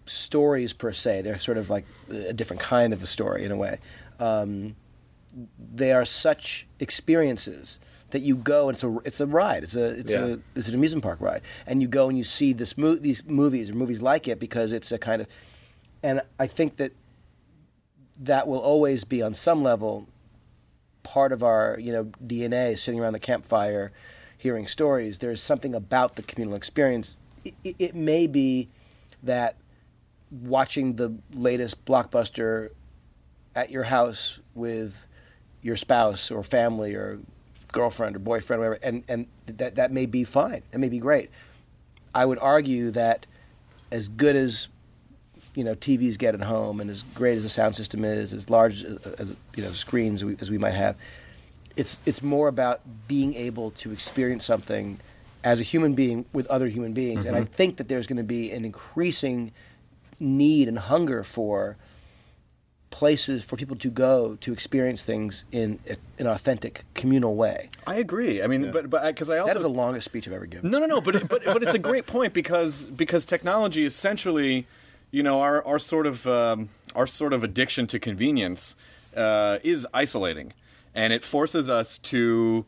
[0.05, 3.55] stories per se, they're sort of like a different kind of a story in a
[3.57, 3.79] way.
[4.19, 4.75] Um,
[5.73, 7.79] they are such experiences
[8.11, 9.63] that you go and it's a it's a ride.
[9.63, 10.25] It's a it's Yeah.
[10.25, 13.23] a it's an amusement park ride, and you go and you see this mo- these
[13.25, 15.27] movies or movies like it because it's a kind of,
[16.01, 16.93] and I think that
[18.17, 20.07] that will always be on some level
[21.03, 23.91] part of our you know DNA, sitting around the campfire,
[24.37, 25.17] hearing stories.
[25.17, 27.17] There's something about the communal experience.
[27.43, 28.69] It, it, it may be
[29.21, 29.55] that
[30.43, 32.69] watching the latest blockbuster
[33.55, 35.07] at your house with
[35.61, 37.19] your spouse or family or
[37.71, 40.61] girlfriend or boyfriend, or whatever, and, and that, that may be fine.
[40.71, 41.29] That may be great.
[42.13, 43.25] I would argue that
[43.91, 44.67] as good as
[45.53, 48.49] you know TVs get at home, and as great as the sound system is, as
[48.49, 50.95] large as, you know screens as we, as we might have,
[51.75, 54.99] it's it's more about being able to experience something
[55.43, 57.25] as a human being with other human beings.
[57.25, 57.53] And I mm-hmm.
[57.53, 59.51] think that there's going to be an increasing
[60.19, 61.77] need and hunger for
[62.95, 65.79] places for people to go to experience things in
[66.17, 67.69] an authentic communal way.
[67.85, 68.41] I agree.
[68.41, 70.71] I mean, but but because I also That is the longest speech I've ever given.
[70.71, 71.01] No, no, no.
[71.01, 74.65] But but but it's a great point because because technology essentially,
[75.11, 78.77] you know, our our sort of um, our sort of addiction to convenience
[79.13, 80.53] uh, is isolating,
[80.93, 82.65] and it forces us to.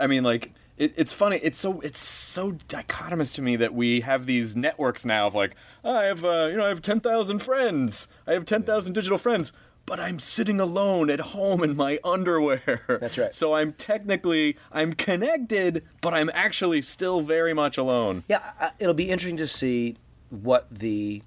[0.00, 0.52] I mean, like.
[0.78, 1.40] It, it's funny.
[1.42, 5.56] It's so it's so dichotomous to me that we have these networks now of like
[5.84, 8.06] I have uh, you know I have ten thousand friends.
[8.26, 9.52] I have ten thousand digital friends,
[9.86, 12.98] but I'm sitting alone at home in my underwear.
[13.00, 13.34] That's right.
[13.34, 18.22] So I'm technically I'm connected, but I'm actually still very much alone.
[18.28, 19.96] Yeah, it'll be interesting to see
[20.30, 21.22] what the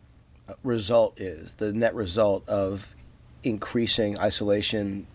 [0.47, 2.95] uh, result is, the net result of
[3.43, 5.07] increasing isolation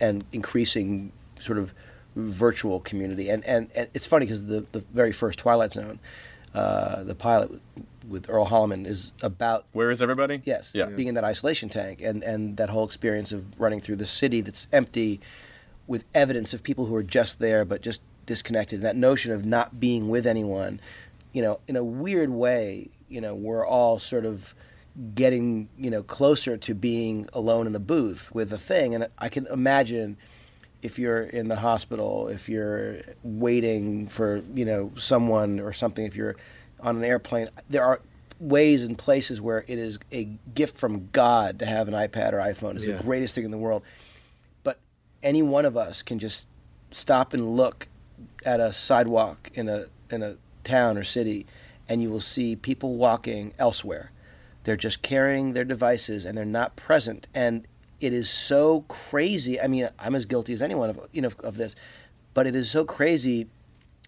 [0.00, 1.74] and increasing sort of
[2.18, 3.28] virtual community.
[3.28, 5.98] And and, and it's funny because the, the very first Twilight Zone,
[6.54, 7.62] uh, the pilot with,
[8.08, 10.42] with Earl Holliman is about Where is everybody?
[10.44, 10.70] Yes.
[10.74, 10.86] Yeah.
[10.86, 14.40] Being in that isolation tank and, and that whole experience of running through the city
[14.40, 15.20] that's empty
[15.86, 18.82] with evidence of people who are just there but just disconnected.
[18.82, 20.80] That notion of not being with anyone,
[21.32, 24.54] you know, in a weird way, you know, we're all sort of
[25.14, 28.94] getting, you know, closer to being alone in a booth with a thing.
[28.94, 30.16] And I can imagine
[30.82, 36.14] if you're in the hospital, if you're waiting for you know someone or something, if
[36.16, 36.36] you're
[36.80, 38.00] on an airplane, there are
[38.40, 42.38] ways and places where it is a gift from God to have an iPad or
[42.38, 42.76] iPhone.
[42.76, 42.96] It's Yeah.
[42.98, 43.82] the greatest thing in the world.
[44.62, 44.78] But
[45.22, 46.46] any one of us can just
[46.92, 47.88] stop and look
[48.44, 51.46] at a sidewalk in a in a town or city,
[51.88, 54.12] and you will see people walking elsewhere.
[54.64, 57.26] They're just carrying their devices and they're not present.
[57.34, 57.66] And
[58.00, 59.60] it is so crazy.
[59.60, 61.74] I mean, I'm as guilty as anyone of you know of this,
[62.34, 63.48] but it is so crazy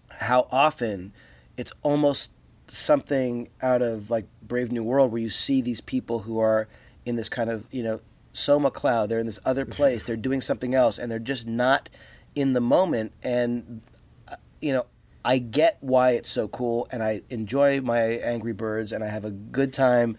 [0.09, 1.13] how often
[1.57, 2.31] it's almost
[2.67, 6.67] something out of like Brave New World where you see these people who are
[7.05, 7.99] in this kind of you know
[8.33, 9.09] soma cloud.
[9.09, 10.03] They're in this other place.
[10.03, 11.89] They're doing something else, and they're just not
[12.35, 13.11] in the moment.
[13.23, 13.81] And
[14.27, 14.85] uh, you know,
[15.25, 19.25] I get why it's so cool, and I enjoy my Angry Birds, and I have
[19.25, 20.17] a good time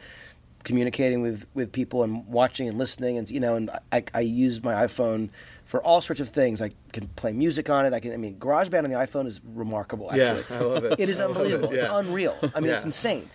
[0.64, 4.62] communicating with, with people and watching and listening, and you know, and I, I use
[4.62, 5.30] my iPhone
[5.64, 6.60] for all sorts of things.
[6.60, 7.92] I can play music on it.
[7.92, 8.12] I can.
[8.12, 10.10] I mean, GarageBand on the iPhone is remarkable.
[10.14, 10.56] Yeah, Actually.
[10.56, 11.00] I love it.
[11.00, 11.72] It is I love it, unbelievable.
[11.72, 12.38] It's unreal.
[12.54, 13.30] I mean, it's insane.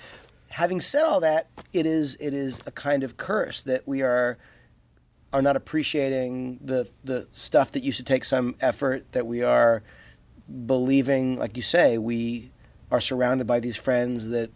[0.50, 4.38] Having said all that, it is it is a kind of curse that we are
[5.34, 9.12] are not appreciating the the stuff that used to take some effort.
[9.12, 9.84] That we are
[10.66, 12.52] believing, like you say, we
[12.92, 14.50] are surrounded by these friends that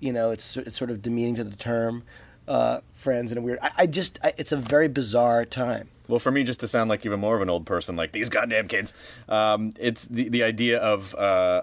[0.00, 2.02] you know it's it's sort of demeaning to the term
[2.48, 3.58] uh, friends in a weird.
[3.62, 5.88] I, I just I, it's a very bizarre time.
[6.08, 8.28] Well, for me, just to sound like even more of an old person, like these
[8.28, 8.92] goddamn kids,
[9.28, 11.14] um, it's the the idea of.
[11.14, 11.62] Uh,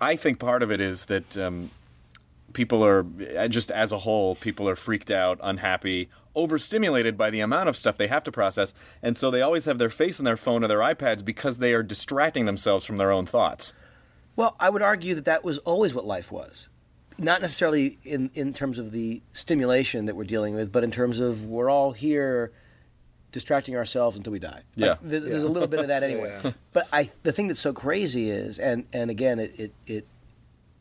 [0.00, 1.70] I think part of it is that um,
[2.54, 3.06] people are
[3.38, 7.76] uh, just as a whole, people are freaked out, unhappy, overstimulated by the amount of
[7.76, 10.64] stuff they have to process, and so they always have their face on their phone
[10.64, 13.72] or their iPads because they are distracting themselves from their own thoughts.
[14.34, 16.68] Well, I would argue that that was always what life was.
[17.22, 21.20] Not necessarily in, in terms of the stimulation that we're dealing with, but in terms
[21.20, 22.52] of we're all here
[23.30, 24.62] distracting ourselves until we die.
[24.74, 24.88] Yeah.
[24.88, 26.54] Like, there's, there's a little bit of that anyway.
[26.72, 30.06] But I, the thing that's so crazy is, and, and again, it, it, it,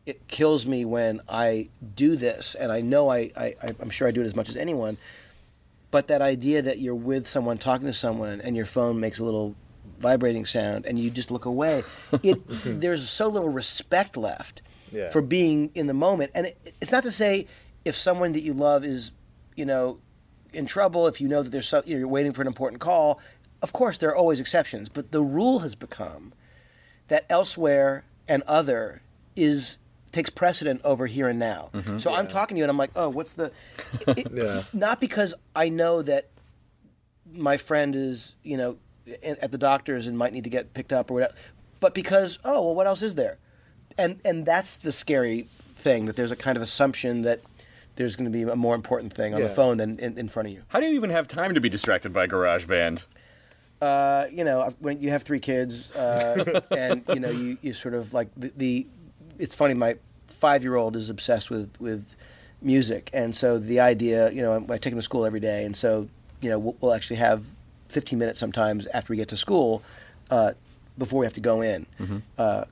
[0.06, 4.12] it kills me when I do this, and I know I, I, I'm sure I
[4.12, 4.98] do it as much as anyone,
[5.92, 9.24] but that idea that you're with someone, talking to someone, and your phone makes a
[9.24, 9.56] little
[10.00, 11.84] vibrating sound, and you just look away,
[12.24, 15.10] it, there's so little respect left Yeah.
[15.10, 16.32] for being in the moment.
[16.36, 17.48] And it, it's not to say
[17.86, 19.12] if someone that you love is,
[19.56, 20.00] you know,
[20.54, 23.20] in trouble, if you know that there's so, you're waiting for an important call.
[23.62, 26.34] Of course, there are always exceptions, but the rule has become
[27.08, 29.02] that elsewhere and other
[29.36, 29.78] is
[30.12, 31.70] takes precedent over here and now.
[31.74, 31.98] Mm-hmm.
[31.98, 33.52] So I'm talking to you, and I'm like, oh, what's the?
[34.08, 34.64] it- Yeah.
[34.74, 36.30] Not because I know that
[37.34, 38.78] my friend is, you know,
[39.24, 41.34] at the doctor's and might need to get picked up or whatever,
[41.80, 43.38] but because oh, well, what else is there?
[44.02, 47.42] And and that's the scary thing that there's a kind of assumption that
[47.96, 50.48] there's going to be a more important thing on the phone than in, in front
[50.48, 50.64] of you.
[50.70, 53.06] How do you even have time to be distracted by GarageBand?
[53.82, 57.94] uh, you know, when you have three kids, uh, and you know, you, you sort
[57.94, 58.88] of like the, the
[59.40, 59.74] it's funny.
[59.74, 62.16] My five year old is obsessed with with
[62.62, 65.76] music, and so the idea, you know, I take him to school every day, and
[65.76, 66.08] so
[66.42, 67.44] you know, we'll, we'll actually have
[67.90, 69.84] 15 minutes sometimes after we get to school
[70.30, 70.54] uh,
[70.98, 71.86] before we have to go in.
[72.38, 72.66] Uh,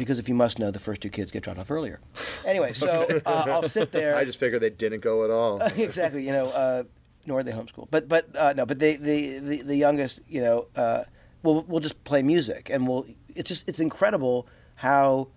[0.00, 2.00] because if you must know, the first two kids get dropped off earlier.
[2.46, 4.16] Anyway, so uh, I'll sit there.
[4.16, 5.60] I just figured they didn't go at all.
[5.76, 6.24] exactly.
[6.24, 6.84] You know, uh,
[7.26, 7.86] nor are they homeschool.
[7.90, 8.64] But but uh, no.
[8.64, 11.04] But they, the the the youngest, you know, uh,
[11.42, 13.04] we'll we'll just play music, and we'll.
[13.34, 15.28] It's just it's incredible how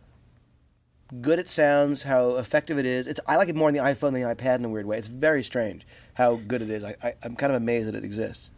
[1.20, 3.06] good it sounds, how effective it is.
[3.06, 4.98] It's I like it more on the iPhone than the iPad in a weird way.
[4.98, 6.86] It's very strange how good it is.
[6.86, 8.52] I, I I'm kind of amazed that it exists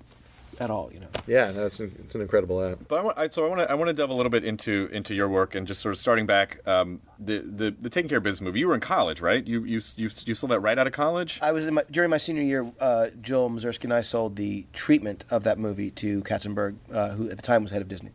[0.60, 0.92] at all.
[0.94, 1.08] You know.
[1.28, 2.80] yeah, no, it's, an, it's an incredible app.
[2.88, 4.44] But I want, I, so I want to I want to delve a little bit
[4.44, 8.10] into into your work and just sort of starting back um, the, the the taking
[8.10, 8.60] care of business movie.
[8.60, 9.46] You were in college, right?
[9.46, 11.40] You you you you sold that right out of college.
[11.42, 12.72] I was in my, during my senior year.
[12.80, 17.30] Uh, Jill Mazursky and I sold the treatment of that movie to Katzenberg, uh, who
[17.30, 18.12] at the time was head of Disney.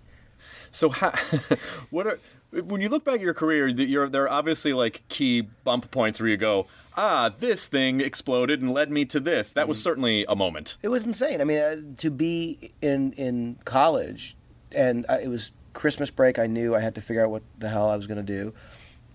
[0.70, 1.10] So how,
[1.90, 2.20] what are
[2.52, 5.90] when you look back at your career, that you're, there are obviously like key bump
[5.90, 6.66] points where you go,
[7.00, 9.52] ah, this thing exploded and led me to this.
[9.52, 10.76] That was certainly a moment.
[10.82, 11.40] It was insane.
[11.40, 14.36] I mean, uh, to be in in college,
[14.72, 16.38] and I, it was Christmas break.
[16.38, 18.52] I knew I had to figure out what the hell I was going to do.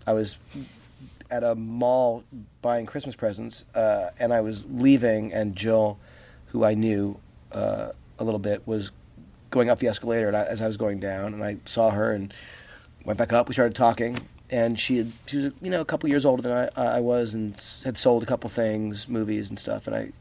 [0.07, 0.37] I was
[1.29, 2.23] at a mall
[2.61, 5.97] buying Christmas presents, uh, and I was leaving, and Jill,
[6.47, 7.19] who I knew
[7.51, 8.91] uh, a little bit, was
[9.51, 12.11] going up the escalator and I, as I was going down, and I saw her
[12.11, 12.33] and
[13.03, 13.47] went back up.
[13.47, 16.51] We started talking, and she had she was you know a couple years older than
[16.75, 20.11] I, I was, and had sold a couple things, movies and stuff, and I.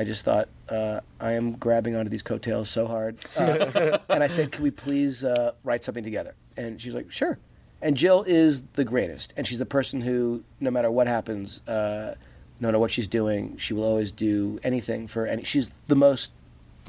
[0.00, 4.28] I just thought uh, I am grabbing onto these coattails so hard, uh, and I
[4.28, 7.36] said, "Can we please uh, write something together?" And she's like, "Sure."
[7.82, 12.14] And Jill is the greatest, and she's the person who, no matter what happens, uh,
[12.60, 15.42] no matter what she's doing, she will always do anything for any.
[15.44, 16.30] She's the most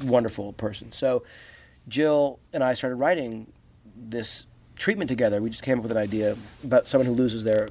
[0.02, 0.90] wonderful person.
[0.92, 1.22] So,
[1.88, 3.52] Jill and I started writing
[3.96, 4.46] this
[4.80, 5.40] treatment together.
[5.40, 7.68] We just came up with an idea about someone who loses their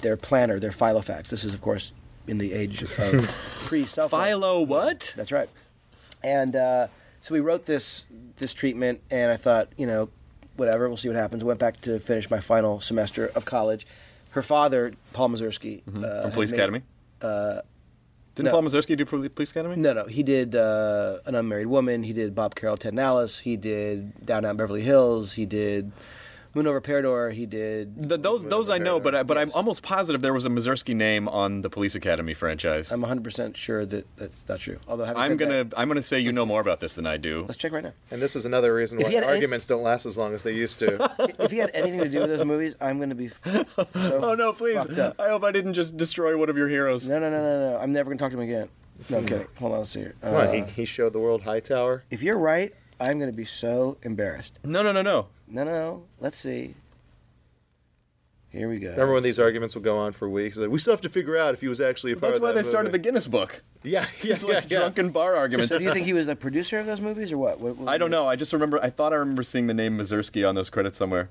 [0.00, 1.28] their planner, their Filofax.
[1.28, 1.92] This is, of course,
[2.26, 2.90] in the age of
[3.66, 4.24] pre-cell phone.
[4.24, 5.12] Philo, what?
[5.16, 5.48] That's right.
[6.22, 6.86] And uh,
[7.20, 8.04] so we wrote this
[8.36, 10.08] this treatment, and I thought, you know,
[10.56, 11.42] whatever, we'll see what happens.
[11.44, 13.86] Went back to finish my final semester of college.
[14.30, 16.82] Her father, Paul Mazursky, uh, From Police made- Academy.
[17.22, 17.60] Uh,
[18.34, 18.50] Didn't no.
[18.52, 19.76] Paul Mazursky do Police Academy?
[19.76, 22.02] no, no, he did uh, an unmarried woman.
[22.02, 23.38] He did Bob Carol, Ted and Alice.
[23.40, 25.32] He did Down Down Beverly Hills.
[25.34, 25.90] He did
[26.56, 27.30] Moon Over Parador.
[27.32, 28.08] He did.
[28.08, 30.96] Th those those I know, but I, but I'm almost positive there was a Mazursky
[30.96, 32.90] name on the Police Academy franchise.
[32.90, 34.78] I'm 100 percent sure that that's not true.
[34.88, 37.44] Although I'm gonna that- I'm gonna say you know more about this than I do.
[37.46, 37.92] let's check right now.
[38.10, 40.32] And this is another reason If why he had any- arguments don't last as long
[40.32, 40.88] as they used to.
[41.38, 43.28] if he had anything to do with those movies, I'm going to be.
[43.28, 44.78] So Oh no, please!
[44.98, 45.20] up.
[45.20, 47.06] I hope I didn't just destroy one of your heroes.
[47.06, 47.78] No, no, no, no, no.
[47.78, 48.68] I'm never going to talk to him again.
[49.10, 49.46] No, I'm kidding.
[49.58, 50.14] Hold on, let's see here.
[50.22, 52.04] Come on, he, Uh, he showed the world Hightower.
[52.10, 54.58] if you're right, I'm going to be so embarrassed.
[54.64, 55.26] No, no, no, no.
[55.48, 56.02] No, no, no.
[56.20, 56.74] Let's see.
[58.50, 58.90] Here we go.
[58.90, 60.56] Remember when these arguments would go on for weeks?
[60.56, 62.42] Like, we still have to figure out if he was actually a part That's of
[62.42, 62.98] why that they started the.
[62.98, 63.62] Guinness Book.
[63.82, 64.78] Yeah, yeah, It's like yeah, yeah.
[64.80, 65.68] drunken bar arguments.
[65.70, 67.60] So, do you think he was the producer of those movies, or what?
[67.60, 68.26] What- what- I don't know.
[68.26, 68.82] I just remember.
[68.82, 71.28] I thought I remember seeing the name Mazursky on those credits somewhere.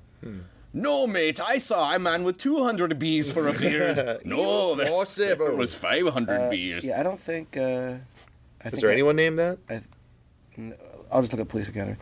[0.72, 1.38] No, mate.
[1.38, 4.20] I saw a man with 200 bees for a beard.
[4.24, 5.48] no, there, More several.
[5.48, 6.82] there was 500 beers.
[6.84, 7.58] Yeah, I don't think.
[7.58, 9.58] Uh, I Is think there I- anyone named that?
[9.68, 9.82] I,
[11.16, 11.96] I'll just look at Police Academy.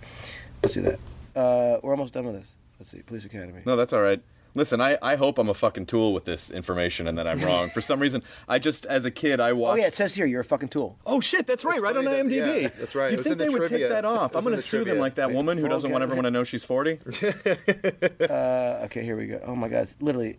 [0.61, 0.99] Let's do that.
[1.37, 2.51] Uh, we're almost done with this.
[2.81, 3.61] Let's see, Police Academy.
[3.65, 4.21] No, that's all right.
[4.57, 7.71] Listen, I, I hope I'm a fucking tool with this information and that I'm wrong.
[7.71, 9.79] For some reason, I just as a kid I watched.
[9.79, 10.99] Oh yeah, it says here you're a fucking tool.
[11.07, 12.63] Oh shit, that's right, right on that- IMDb.
[12.63, 13.09] yeah, that's right.
[13.09, 13.89] It You'd was think in the they would take trivia.
[13.91, 14.33] that off.
[14.33, 15.01] It I'm was in going to the sue them trivia.
[15.01, 16.05] like that woman who doesn't want Guy.
[16.07, 16.99] everyone to know she's 40.
[18.21, 19.41] Uh, okay, here we go.
[19.45, 20.39] Oh my God, it's literally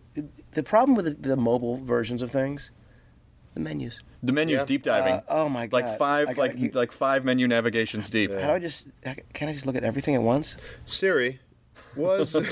[0.52, 2.70] the problem with the, the mobile versions of things,
[3.54, 4.00] the menus.
[4.26, 4.64] The menu's Yeah.
[4.66, 5.14] deep diving.
[5.14, 5.84] Uh, oh my God.
[5.84, 8.30] I five, gotta like keep- like five menu navigations deep.
[8.32, 8.86] How do I just?
[9.32, 10.56] Can I just look at everything at once?
[10.84, 11.40] Siri
[11.96, 12.34] was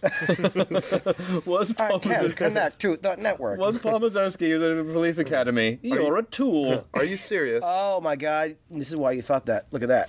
[1.44, 3.58] Was I Paul, can connect to the network.
[3.58, 5.78] was Paul Mazursky of the police academy?
[5.82, 6.86] You're a tool.
[6.94, 7.62] Are you serious?
[7.66, 9.66] Oh my God, this is why you thought that.
[9.70, 10.08] Look at that.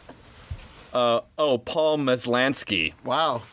[0.94, 2.94] Uh, oh, Paul Maslansky.
[3.04, 3.44] wow.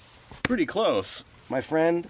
[0.43, 1.25] Pretty close.
[1.49, 2.09] My friend,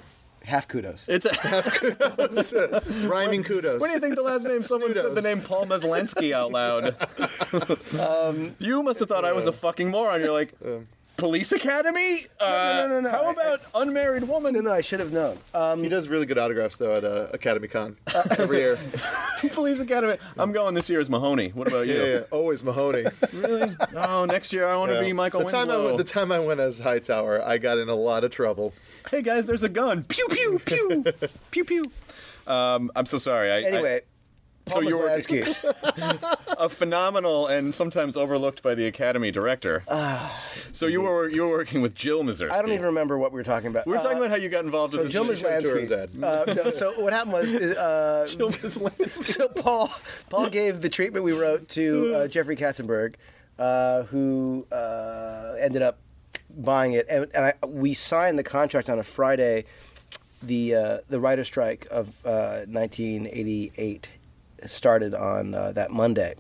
[0.49, 1.07] half kudos.
[1.09, 2.53] It's a, half kudos.
[3.05, 3.81] Rhyming kudos.
[3.81, 4.63] What do you think the last name?
[4.63, 6.97] Someone said the name Paul Maslansky out loud.
[7.99, 10.21] Um, you must have thought I was a fucking moron.
[10.21, 10.55] You're like,
[11.19, 12.25] police academy?
[12.41, 13.01] Uh, no, no, no.
[13.01, 14.55] no How I- about unmarried woman?
[14.55, 15.37] No, no, I should have known.
[15.53, 17.97] Um, He does really good autographs though at uh, Academy Con
[18.39, 18.79] every year.
[19.53, 20.17] police academy.
[20.39, 21.51] I'm going this year as Mahoney.
[21.51, 21.95] What about you?
[21.95, 23.05] Yeah, yeah, always Mahoney.
[23.35, 23.77] Really?
[23.95, 25.03] Oh, next year I want to Yeah.
[25.03, 27.89] be Michael the time I went, the time I went as Hightower, I got in
[27.89, 28.73] a lot of trouble.
[29.11, 30.05] hey guys, there's a gun.
[30.05, 31.05] Pew pew pew
[31.51, 31.85] pew pew.
[32.47, 33.51] Um, I'm so sorry.
[33.53, 34.01] I, anyway,
[34.69, 35.55] so you were Maslansky.
[36.49, 39.83] I, a phenomenal and sometimes overlooked by the Academy director.
[40.73, 42.51] so you were you were working with Jill Mazursky.
[42.53, 43.87] I don't even remember what we were talking about.
[43.87, 45.43] We were talking Uh, about how you got involved so with Jill this.
[45.43, 45.89] Maslansky.
[45.89, 46.21] Maslansky.
[46.21, 46.25] Dad.
[46.25, 49.25] Uh, no, so what happened was, uh, Jill Maslansky.
[49.25, 49.91] so Paul
[50.31, 53.15] Paul gave the treatment we wrote to uh, Jeffrey Katzenberg,
[53.59, 55.99] uh, who uh, ended up
[56.51, 59.65] buying it, and, and I, we signed the contract on a Friday.
[60.43, 64.09] The uh, the writer strike of uh, 1988
[64.67, 66.35] started on uh, that Monday,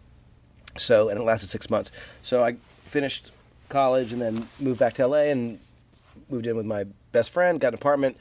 [0.76, 1.90] so and it lasted six months.
[2.22, 3.30] So I finished
[3.68, 5.58] college and then moved back to LA and
[6.28, 8.16] moved in with my best friend, got an apartment,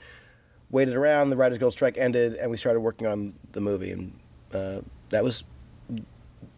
[0.70, 1.30] waited around.
[1.30, 4.20] The Writers Guild strike ended, and we started working on the movie, and
[4.54, 5.44] uh, that was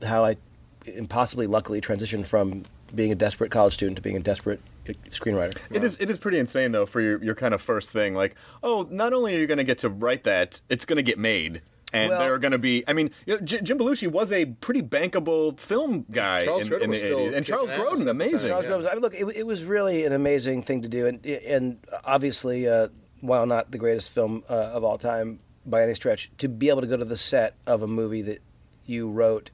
[0.04, 0.38] how I
[0.86, 2.64] impossibly luckily transitioned from
[2.94, 5.58] being a desperate college student to being a desperate uh, screenwriter.
[5.70, 8.16] It is it is pretty insane though for your, your kind of first thing.
[8.16, 11.04] Like, oh, not only are you going to get to write that, it's going to
[11.04, 11.62] get made.
[11.92, 12.84] And Well- there are going to be.
[12.88, 16.68] I mean, you know, J- Jim Belushi was a pretty bankable film guy Charles in,
[16.70, 18.50] Grodin in the was still 80s, and Charles Grodin, amazing.
[18.50, 18.70] Charles yeah.
[18.70, 18.86] Groves.
[18.86, 22.68] I mean, look, it, it was really an amazing thing to do, and and obviously,
[22.68, 22.90] uh,
[23.22, 26.82] while not the greatest film uh, of all time by any stretch, to be able
[26.82, 28.42] to go to the set of a movie that
[28.86, 29.50] you wrote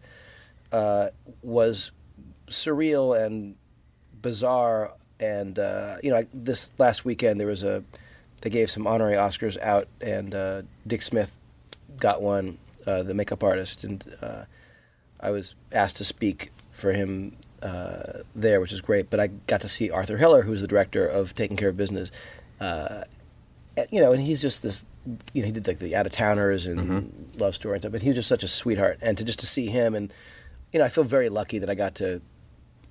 [0.72, 1.10] uh,
[1.42, 1.92] was
[2.48, 3.56] surreal and
[4.22, 4.92] bizarre.
[5.20, 7.84] And uh, you know, like this last weekend there was a
[8.42, 11.36] they gave some honorary Oscars out, and uh, Dick Smith
[12.00, 14.44] got one, uh, the makeup artist, and uh,
[15.20, 19.10] I was asked to speak for him uh, there, which is great.
[19.10, 22.12] But I got to see Arthur Hiller, who's the director of Taking Care of Business.
[22.60, 23.04] Uh,
[23.78, 24.84] and, you know, and he's just this.
[25.34, 27.92] You know, he did like the Out of Towners and Love Story and stuff.
[27.92, 30.12] But he was just such a sweetheart, and to just to see him, and
[30.74, 32.22] you know, I feel very lucky that I got to,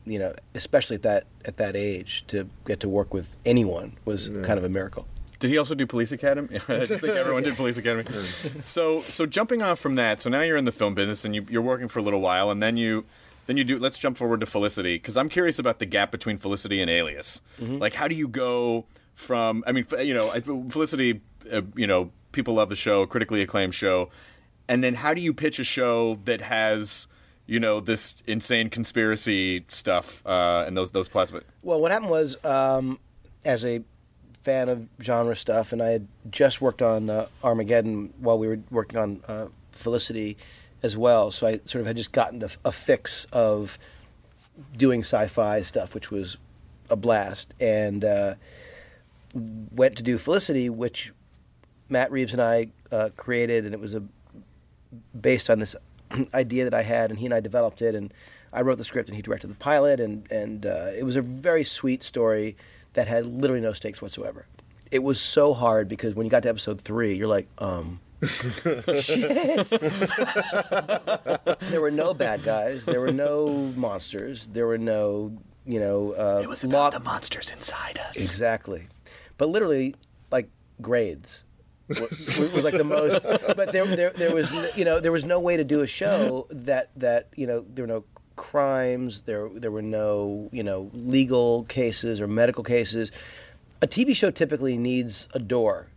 [0.07, 4.28] you know, especially at that at that age, to get to work with anyone was
[4.28, 5.07] kind of a miracle.
[5.45, 6.59] Did he also do Police Academy?
[6.68, 8.05] I just think everyone did Police Academy.
[8.62, 11.45] so, so jumping off from that, so now you're in the film business and you,
[11.51, 13.05] you're working for a little while, and then you,
[13.45, 13.78] then you do.
[13.78, 17.42] Let's jump forward to Felicity because I'm curious about the gap between Felicity and Alias.
[17.61, 19.62] Like, how do you go from?
[19.66, 20.30] I mean, you know,
[20.70, 21.20] Felicity.
[21.53, 24.09] Uh, you know, people love the show, critically acclaimed show,
[24.66, 27.07] and then how do you pitch a show that has?
[27.47, 31.30] You know this insane conspiracy stuff uh, and those those plots.
[31.32, 32.99] But Well, what happened was, um,
[33.45, 33.82] as a
[34.45, 38.61] fan of genre stuff, and I had just worked on uh, Armageddon while we were
[38.70, 40.36] working on uh, Felicity
[40.82, 41.30] as well.
[41.30, 43.78] So I sort of had just gotten a, a fix of
[44.76, 46.36] doing sci-fi stuff, which was
[46.90, 48.34] a blast, and uh,
[49.34, 51.12] went to do Felicity, which
[51.88, 54.03] Matt Reeves and I uh, created, and it was a
[55.18, 55.74] based on this
[56.34, 58.12] idea that I had, and he and I developed it, and
[58.53, 61.22] I wrote the script, and he directed the pilot, and and uh, it was a
[61.22, 62.57] very sweet story
[62.95, 64.47] that had literally no stakes whatsoever.
[64.90, 69.68] It was so hard because when you got to episode three, you're like, um, shit.
[71.70, 75.36] there were no bad guys, there were no monsters, there were no,
[75.66, 78.16] you know, uh, it was about the monsters inside us.
[78.16, 78.88] Exactly,
[79.36, 79.95] but literally
[80.30, 80.49] like
[80.80, 81.42] grades
[81.88, 83.24] was, was like the most.
[83.24, 86.47] But there, there, there was you know there was no way to do a show
[86.51, 88.05] that that you know there were no
[88.37, 93.11] crimes, there there were no you know legal cases or medical cases.
[93.82, 95.89] A TV show typically needs a door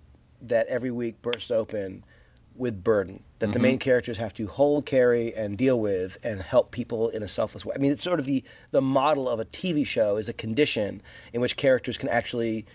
[0.41, 2.03] that every week bursts open
[2.55, 3.61] with burden that the mm-hmm.
[3.61, 7.63] main characters have to hold, carry, and deal with, and help people in a selfless
[7.63, 7.73] way.
[7.75, 11.01] I mean, it's sort of the the model of a TV show is a condition
[11.33, 12.65] in which characters can actually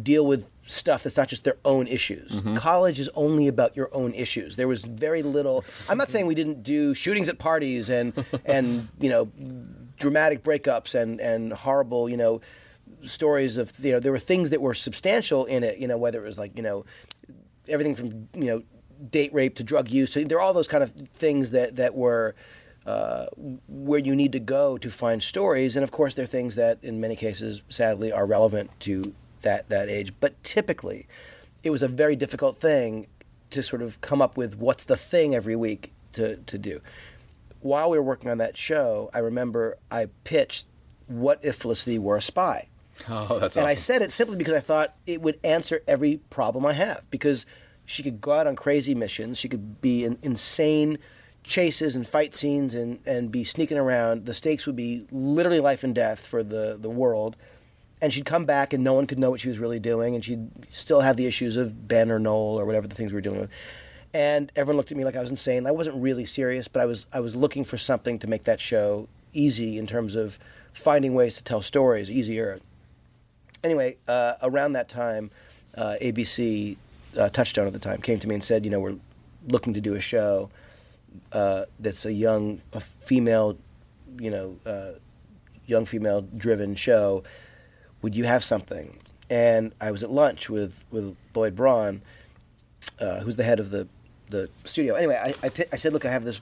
[0.00, 2.32] deal with stuff that's not just their own issues.
[2.32, 2.56] Mm-hmm.
[2.56, 4.56] College is only about your own issues.
[4.56, 5.64] There was very little.
[5.88, 8.12] I'm not saying we didn't do shootings at parties and
[8.44, 9.30] and you know
[9.98, 12.40] dramatic breakups and and horrible you know
[13.04, 15.78] stories of you know there were things that were substantial in it.
[15.78, 16.84] You know whether it was like you know
[17.68, 18.62] everything from you know
[19.10, 20.12] date rape to drug use.
[20.12, 22.34] So there are all those kind of things that that were
[22.86, 23.26] uh,
[23.68, 26.78] where you need to go to find stories, and of course there are things that
[26.82, 30.12] in many cases, sadly, are relevant to that that age.
[30.20, 31.06] But typically,
[31.62, 33.06] it was a very difficult thing
[33.50, 36.80] to sort of come up with what's the thing every week to to do.
[37.60, 40.66] While we were working on that show, I remember I pitched,
[41.06, 42.68] "What if Felicity were a spy?"
[43.08, 43.62] Oh, that's awesome.
[43.62, 47.08] and I said it simply because I thought it would answer every problem I have.
[47.10, 47.46] Because
[47.86, 50.98] she could go out on crazy missions, she could be in insane
[51.44, 54.26] chases and fight scenes and, and be sneaking around.
[54.26, 57.36] The stakes would be literally life and death for the, the world.
[58.02, 60.22] And she'd come back and no one could know what she was really doing, and
[60.24, 63.22] she'd still have the issues of Ben or Noel or whatever the things we were
[63.22, 63.50] doing with.
[64.12, 65.66] And everyone looked at me like I was insane.
[65.66, 68.60] I wasn't really serious, but I was I was looking for something to make that
[68.60, 70.38] show easy in terms of
[70.74, 72.60] finding ways to tell stories easier
[73.64, 75.30] anyway, uh, around that time,
[75.76, 76.76] uh, ABC,
[77.18, 78.96] uh, Touchstone at the time, came to me and said, you know, we're
[79.48, 80.50] looking to do a show
[81.32, 83.56] uh, that's a young, a female,
[84.18, 84.92] you know, uh,
[85.66, 87.22] young female driven show.
[88.02, 88.98] Would you have something?
[89.30, 92.02] And I was at lunch with, with Lloyd Braun,
[93.00, 93.88] uh, who's the head of the,
[94.28, 94.94] the studio.
[94.94, 96.40] Anyway, I, I, I said, look, I have this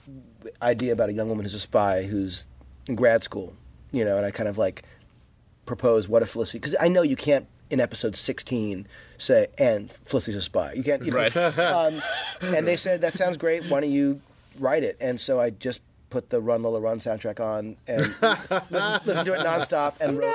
[0.63, 2.47] idea about a young woman who's a spy who's
[2.87, 3.55] in grad school,
[3.93, 4.83] you know, and I kind of like
[5.67, 8.89] propose what if Felicity because I know you can't in episode 16
[9.19, 11.37] say and Felicity's a spy you can't you know, Right.
[11.37, 12.01] um,
[12.43, 14.21] and they said that sounds great why don't you
[14.59, 15.79] write it and so I just
[16.11, 18.01] put the Run Lola Run soundtrack on and
[18.71, 20.35] listen, listen to it nonstop and wrote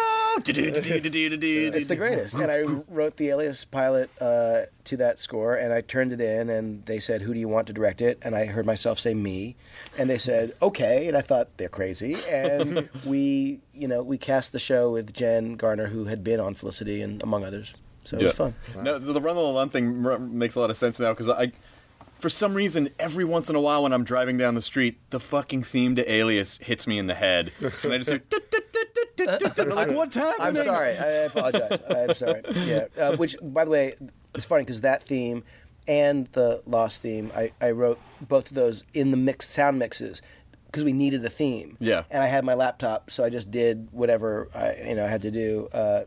[1.76, 2.34] it's the greatest.
[2.36, 6.50] And I wrote the Alias pilot uh, to that score and I turned it in
[6.50, 8.18] and they said who do you want to direct it?
[8.22, 9.56] And I heard myself say me.
[9.98, 11.08] And they said okay.
[11.08, 12.18] And I thought they're crazy.
[12.30, 16.56] And we you know we cast the show with Jen Garner who had been on
[16.56, 17.74] Felicity and among others.
[18.06, 18.56] So it was fun.
[18.76, 21.52] No, the Run the Lund thing r- makes a lot of sense now because I,
[22.20, 25.20] for some reason, every once in a while when I'm driving down the street, the
[25.20, 27.52] fucking theme to Alias hits me in the head,
[27.84, 28.22] and I just hear.
[29.68, 30.48] Like, what's happening?
[30.48, 30.98] I'm sorry.
[30.98, 31.82] I apologize.
[31.90, 32.42] I'm sorry.
[32.66, 32.86] Yeah.
[32.98, 33.96] Uh, which, by the way,
[34.34, 35.44] it's funny because that theme
[35.88, 40.22] and the Lost theme, I, I wrote both of those in the mixed sound mixes
[40.68, 41.78] because we needed a theme.
[41.80, 42.04] Yeah.
[42.12, 45.32] And I had my laptop, so I just did whatever I you know had to
[45.32, 46.04] do, uh,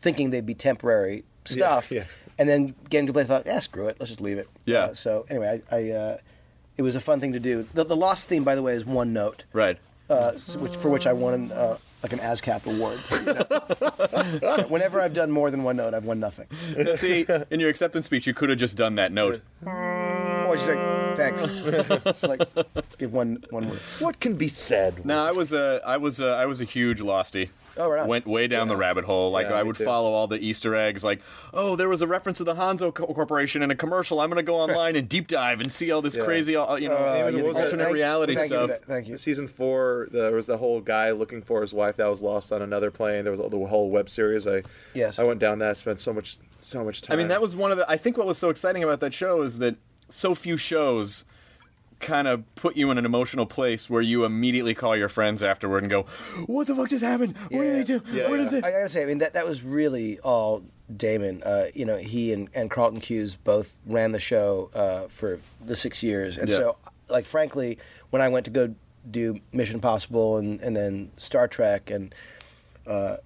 [0.00, 1.90] thinking they'd be temporary stuff.
[1.90, 2.04] yeah.
[2.38, 4.48] And then getting to play, I thought, yeah, screw it, let's just leave it.
[4.64, 4.78] Yeah.
[4.84, 6.18] Uh, so anyway, I, I uh,
[6.76, 7.66] it was a fun thing to do.
[7.74, 9.78] The, the Lost theme, by the way, is one note Right.
[10.08, 12.98] uh, which, for which I won uh, like an ASCAP award.
[13.10, 13.34] you
[14.40, 14.62] know.
[14.62, 16.46] So whenever I've done more than one note, I've won nothing.
[16.96, 19.42] See, in your acceptance speech, you could have just done that note.
[19.64, 21.42] Or just like, thanks.
[22.04, 22.42] just like
[22.98, 23.78] give one one word.
[24.00, 25.04] What can be said?
[25.06, 27.50] No, I was a, I was a, I was a huge losty.
[27.76, 28.06] Oh, right.
[28.06, 29.30] Went way down the rabbit hole.
[29.30, 29.84] Like Yeah, I would too.
[29.84, 31.02] follow all the Easter eggs.
[31.02, 31.20] Like,
[31.54, 34.20] oh, there was a reference to the Hanso Co- Corporation in a commercial.
[34.20, 36.24] I'm going to go online and deep dive and see all this Yeah.
[36.24, 38.62] crazy, uh, you know, Uh, Even what was alternate thank- reality thank stuff.
[38.62, 38.84] for that.
[38.84, 39.16] Thank you.
[39.16, 42.60] Season four, there was the whole guy looking for his wife that was lost on
[42.62, 43.24] another plane.
[43.24, 44.46] There was the whole web series.
[44.46, 44.62] I
[44.94, 45.18] Yes.
[45.18, 45.76] I went down that.
[45.76, 47.14] Spent so much so much time.
[47.14, 47.90] I mean, that was one of the.
[47.90, 49.76] I think what was so exciting about that show is that
[50.08, 51.24] so few shows
[52.02, 55.82] kind of put you in an emotional place where you immediately call your friends afterward
[55.82, 56.02] and go,
[56.46, 57.36] "What the fuck just happened?
[57.50, 58.02] What did they do?
[58.12, 58.46] Yeah, what yeah.
[58.46, 60.62] is it?" I gotta say, I mean that that was really all
[60.94, 61.42] Damon.
[61.42, 65.76] Uh, you know, he and, and Carlton Cuse both ran the show uh, for the
[65.76, 66.56] six years, and Yeah.
[66.56, 66.76] so,
[67.08, 67.78] like, frankly,
[68.10, 68.74] when I went to go
[69.10, 72.14] do Mission Impossible and and then Star Trek and
[72.86, 73.16] uh,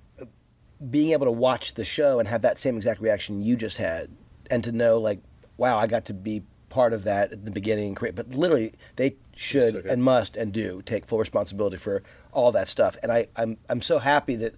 [0.91, 4.11] being able to watch the show and have that same exact reaction you just had,
[4.51, 5.20] and to know like,
[5.57, 6.43] wow, I got to be
[6.77, 7.87] part of that at the beginning.
[7.89, 12.03] and create- But literally, they should and must and do take full responsibility for
[12.33, 12.97] all that stuff.
[13.03, 14.55] And I, I'm I'm so happy that,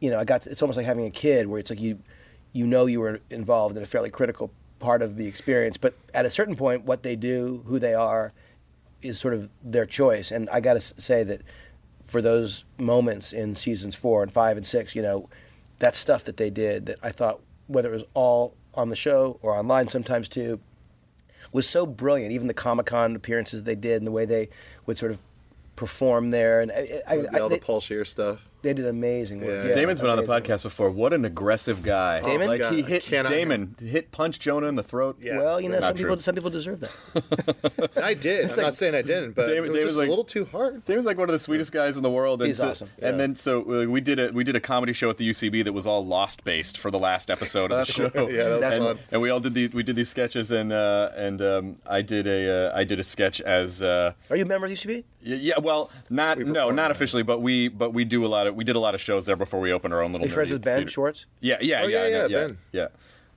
[0.00, 0.42] you know, I got.
[0.42, 2.00] To, it's almost like having a kid where it's like you,
[2.52, 4.50] you know, you were involved in a fairly critical
[4.80, 5.76] part of the experience.
[5.76, 8.32] But at a certain point, what they do, who they are,
[9.00, 10.32] is sort of their choice.
[10.32, 11.40] And I got to say that
[12.04, 15.28] for those moments in seasons four and five and six, you know,
[15.78, 19.38] that stuff that they did that I thought, whether it was all on the show
[19.42, 20.58] or online sometimes too,
[21.52, 22.32] was so brilliant.
[22.32, 24.48] Even the Comic Con appearances they did and the way they
[24.86, 25.18] would sort of
[25.76, 26.60] perform there.
[26.60, 28.49] And I, I, I, all the Paul Scheer stuff.
[28.62, 29.64] They did amazing work.
[29.64, 29.68] Yeah.
[29.70, 30.90] Yeah, Damon's been on the amazing podcast before.
[30.90, 32.20] What an aggressive guy!
[32.20, 32.46] Damon?
[32.48, 35.16] like God, he hit Damon, hit punch Jonah in the throat.
[35.20, 35.38] Yeah.
[35.38, 36.10] Well, you know, Not some true.
[36.10, 37.90] people some people deserve that.
[38.02, 38.50] I did.
[38.50, 40.44] I'm not saying I didn't, but David- it was David's just like- a little too
[40.46, 40.84] hard.
[40.84, 42.42] Damon's like one of the sweetest guys in the world.
[42.42, 42.90] And He's so, awesome.
[43.00, 45.72] And then so we did a we did a comedy show at the UCB that
[45.72, 48.10] was all Lost based for the last episode of the show.
[48.28, 48.98] Yeah, that was and, fun.
[49.12, 52.26] and we all did these we did these sketches and uh, and um, I did
[52.26, 53.82] a uh, I did a sketch as.
[53.82, 55.04] Uh, Are you a member of the UCB?
[55.22, 58.54] Yeah, yeah, well, not no, not officially, but we but we do a lot of
[58.54, 60.24] we did a lot of shows there before we opened our own little.
[60.26, 60.90] Are you friends with Ben theater.
[60.90, 61.26] Schwartz?
[61.40, 62.58] Yeah, yeah, Oh, yeah, yeah, yeah, yeah, Ben.
[62.72, 62.86] yeah.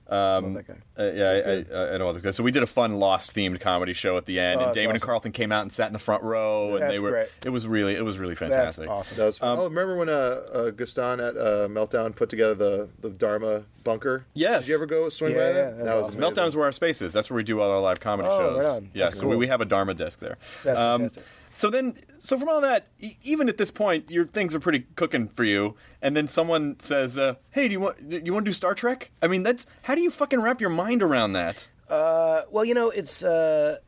[0.06, 0.58] Um,
[0.98, 2.36] uh, yeah, I, I, I know all those guys.
[2.36, 4.74] So we did a fun Lost themed comedy show at the end, Oh, and that's
[4.76, 5.02] Damon and.
[5.02, 7.10] Carlton came out and sat in the front row, and That's they were.
[7.10, 7.28] great.
[7.46, 8.88] It was really, it was really That's fantastic.
[8.88, 9.16] awesome.
[9.16, 12.88] That was Um, oh, remember when uh, uh, Gaston at uh, Meltdown put together the,
[13.00, 14.26] the Dharma bunker?
[14.34, 14.64] Yes.
[14.64, 15.70] Did you ever go swing Yeah, by yeah, that?
[15.76, 16.20] that's that was awesome.
[16.20, 17.14] Meltdown's where our space is.
[17.14, 18.62] That's where we do all our live comedy Oh, shows.
[18.82, 18.82] right.
[18.92, 20.36] Yeah, That's so we, we have a Dharma desk there.
[20.64, 21.24] That's Um, fantastic.
[21.54, 24.86] So then, so from all that, e- even at this point, your things are pretty
[24.96, 25.76] cooking for you.
[26.02, 28.74] And then someone says, uh, "Hey, do you want do you want to do Star
[28.74, 31.68] Trek?" I mean, that's how do you fucking wrap your mind around that?
[31.88, 33.22] Uh, well, you know, it's.
[33.22, 33.78] Uh,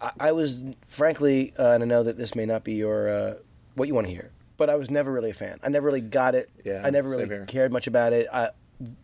[0.00, 3.34] I, I was frankly, uh, and I know that this may not be your uh,
[3.74, 5.60] what you want to hear, but I was never really a fan.
[5.62, 6.50] I never really got it.
[6.64, 7.44] Yeah, I never same really here.
[7.46, 8.26] cared much about it.
[8.32, 8.50] I,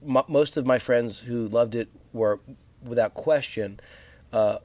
[0.06, 2.40] m- most of my friends who loved it were,
[2.82, 3.78] without question,
[4.32, 4.58] uh,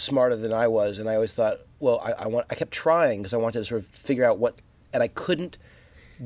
[0.00, 2.46] smarter than I was, and I always thought, well, I, I want.
[2.50, 4.60] I kept trying because I wanted to sort of figure out what,
[4.92, 5.58] and I couldn't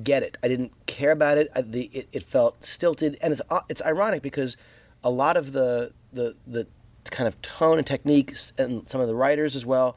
[0.03, 0.37] get it.
[0.43, 1.51] I didn't care about it.
[1.55, 4.57] I, the it, it felt stilted, and it's uh, it's ironic because
[5.03, 6.67] a lot of the the the
[7.11, 9.97] kind of tone and techniques, and some of the writers as well,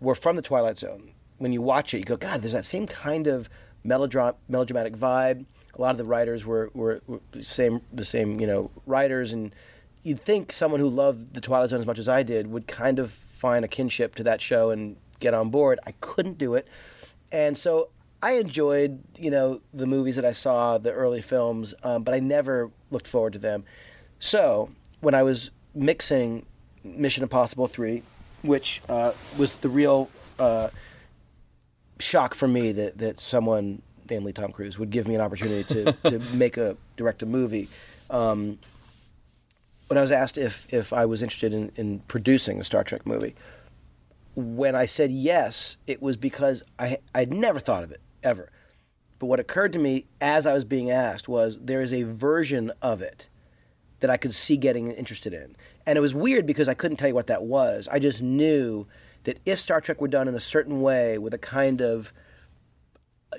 [0.00, 1.10] were from the Twilight Zone.
[1.38, 3.48] When you watch it, you go, God, there's that same kind of
[3.84, 5.44] melodram- melodramatic vibe.
[5.74, 9.32] A lot of the writers were, were, were the same the same you know writers,
[9.32, 9.54] and
[10.02, 12.98] you'd think someone who loved the Twilight Zone as much as I did would kind
[12.98, 15.78] of find a kinship to that show and get on board.
[15.86, 16.66] I couldn't do it,
[17.30, 17.88] and so
[18.22, 22.20] I enjoyed you know the movies that I saw, the early films, um, but I
[22.20, 23.64] never looked forward to them.
[24.18, 26.46] So when I was mixing
[26.84, 28.02] Mission Impossible three,
[28.42, 30.68] which uh, was the real uh,
[31.98, 35.92] shock for me that that someone, namely Tom Cruise, would give me an opportunity to
[36.10, 37.68] to make a direct a movie.
[38.10, 38.58] Um,
[39.92, 43.06] when I was asked if if I was interested in, in producing a Star Trek
[43.06, 43.34] movie,
[44.34, 48.50] when I said yes, it was because I I'd never thought of it ever.
[49.18, 52.72] But what occurred to me as I was being asked was there is a version
[52.80, 53.28] of it
[54.00, 55.56] that I could see getting interested in.
[55.84, 57.86] And it was weird because I couldn't tell you what that was.
[57.92, 58.86] I just knew
[59.24, 62.14] that if Star Trek were done in a certain way with a kind of,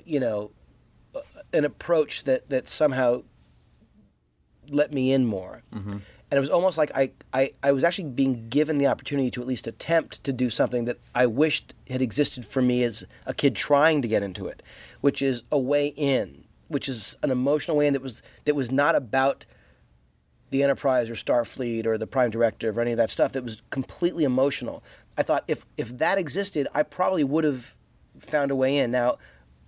[0.04, 0.52] you know,
[1.52, 3.24] an approach that, that somehow
[4.68, 5.64] let me in more.
[5.74, 5.98] Mm-hmm.
[6.34, 9.40] And it was almost like I, I, I was actually being given the opportunity to
[9.40, 13.32] at least attempt to do something that I wished had existed for me as a
[13.32, 14.60] kid trying to get into it,
[15.00, 18.72] which is a way in, which is an emotional way in that was that was
[18.72, 19.44] not about
[20.50, 23.30] the Enterprise or Starfleet or the Prime Directive or any of that stuff.
[23.30, 24.82] That was completely emotional.
[25.16, 27.76] I thought if if that existed, I probably would have
[28.18, 28.90] found a way in.
[28.90, 29.18] Now,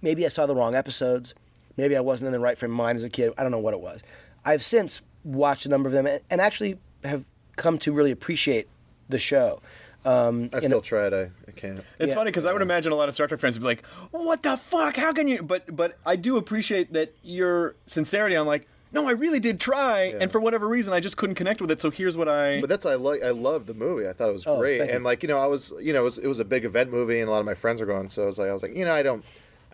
[0.03, 1.33] maybe I saw the wrong episodes.
[1.77, 3.35] Maybe I wasn't in the right frame of mind as a kid.
[3.39, 4.03] I don't know what it was.
[4.45, 7.25] I've since watched a number of them and, and actually have
[7.57, 8.69] come to really appreciate
[9.09, 9.61] the show.
[10.05, 11.13] Um, I still a- tried.
[11.13, 11.81] I, I can't.
[11.99, 12.15] It's Yeah.
[12.15, 14.43] funny because I would imagine a lot of Star Trek fans would be like, "What
[14.45, 14.97] the fuck?
[14.97, 18.37] How can you?" But but I do appreciate that your sincerity.
[18.37, 21.61] I'm like, no, I really did try, and for whatever reason, I just couldn't connect
[21.61, 21.81] with it.
[21.81, 22.61] So here's what I.
[22.61, 23.23] But that's why I like.
[23.25, 24.09] I loved the movie.
[24.09, 26.05] I thought it was Oh, great, and like you know, I was you know, it
[26.05, 28.09] was, it was a big event movie, and a lot of my friends were going.
[28.09, 29.25] So I was like, I was like, you know, I don't,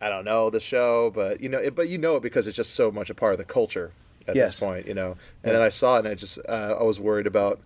[0.01, 2.57] I don't know the show, but you know, it, but you know it because it's
[2.57, 3.93] just so much a part of the culture
[4.29, 4.53] at Yes.
[4.53, 5.17] this point, you know.
[5.43, 7.61] And then I saw it, and I just uh, I was worried about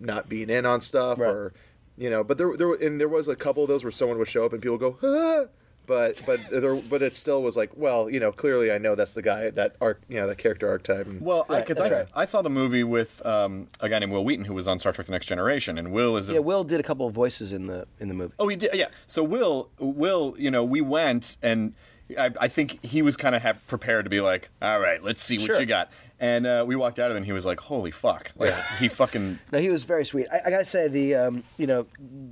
[0.00, 1.28] not being in on stuff, Right.
[1.28, 1.52] or
[1.96, 4.18] you know, but there there were- and there was a couple of those where someone
[4.18, 4.96] would show up and people go.
[5.02, 5.48] Ah!
[5.84, 9.14] But but there but it still was like well you know clearly I know that's
[9.14, 12.10] the guy that arc you know that character archetype and well, Right, because I, that's
[12.14, 14.92] I saw the movie with um, a guy named Will Wheaton who was on Star
[14.92, 17.52] Trek: The Next Generation, and Will is a yeah, Will did a couple of voices
[17.52, 18.32] in the in the movie.
[18.38, 18.70] Oh, he did.
[18.74, 18.86] Yeah.
[19.08, 21.74] So Will, Will, you know, we went and
[22.18, 25.22] I, I think he was kind of have prepared to be like, all right, let's
[25.22, 25.60] see what Sure.
[25.60, 25.90] you got.
[26.20, 28.30] And uh, we walked out of it, and he was like, holy fuck!
[28.36, 29.38] Like he fucking.
[29.52, 30.26] No, he was very sweet.
[30.32, 31.86] I, I gotta say, the um, you know,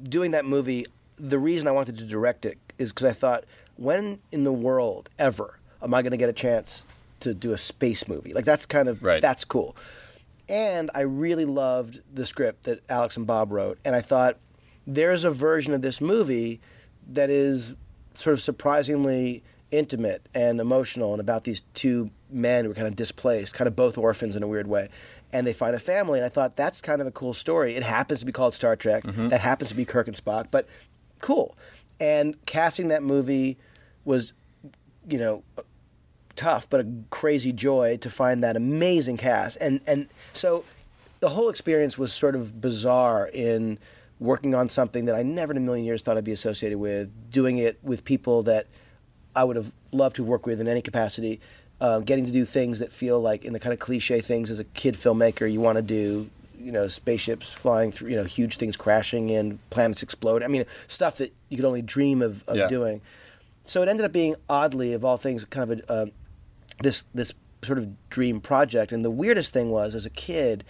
[0.04, 3.44] doing that movie, the reason I wanted to direct it is because I thought,
[3.76, 6.84] when in the world ever am I going to get a chance
[7.20, 8.32] to do a space movie?
[8.32, 9.20] Like that's kind of Right.
[9.22, 9.74] that's cool.
[10.48, 14.36] And I really loved the script that Alex and Bob wrote, and I thought
[14.86, 16.60] there's a version of this movie
[17.12, 17.74] that is
[18.14, 22.96] sort of surprisingly intimate and emotional and about these two men who are kind of
[22.96, 24.88] displaced, kind of both orphans in a weird way.
[25.32, 27.76] And they find a family, and I thought that's kind of a cool story.
[27.76, 29.04] It happens to be called Star Trek.
[29.04, 29.28] Mm-hmm.
[29.28, 30.66] That happens to be Kirk and Spock, but
[31.20, 31.56] cool.
[32.00, 33.56] And casting that movie
[34.04, 34.32] was,
[35.08, 35.44] you know,
[36.34, 39.58] tough, but a crazy joy to find that amazing cast.
[39.60, 40.64] And and so
[41.20, 43.78] the whole experience was sort of bizarre in
[44.18, 47.10] working on something that I never in a million years thought I'd be associated with,
[47.30, 48.66] doing it with people that
[49.34, 51.40] I would have loved to work with in any capacity,
[51.80, 54.58] uh, getting to do things that feel like in the kind of cliche things as
[54.58, 56.28] a kid filmmaker you want to do.
[56.58, 60.42] You know, spaceships flying through, you know, huge things crashing in, planets explode.
[60.42, 62.68] I mean, stuff that you could only dream of, of Yeah.
[62.68, 63.00] doing.
[63.64, 66.06] So it ended up being oddly, of all things, kind of a, uh,
[66.82, 68.92] this this sort of dream project.
[68.92, 70.64] And the weirdest thing was, as a kid,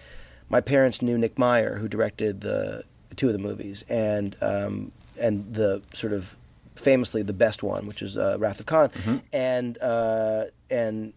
[0.49, 2.85] my parents knew Nick Meyer, who directed the
[3.17, 6.37] two of the movies, and um, and the sort of
[6.81, 8.91] famously the best one, which is uh, Wrath of Khan,
[9.33, 11.13] and uh, and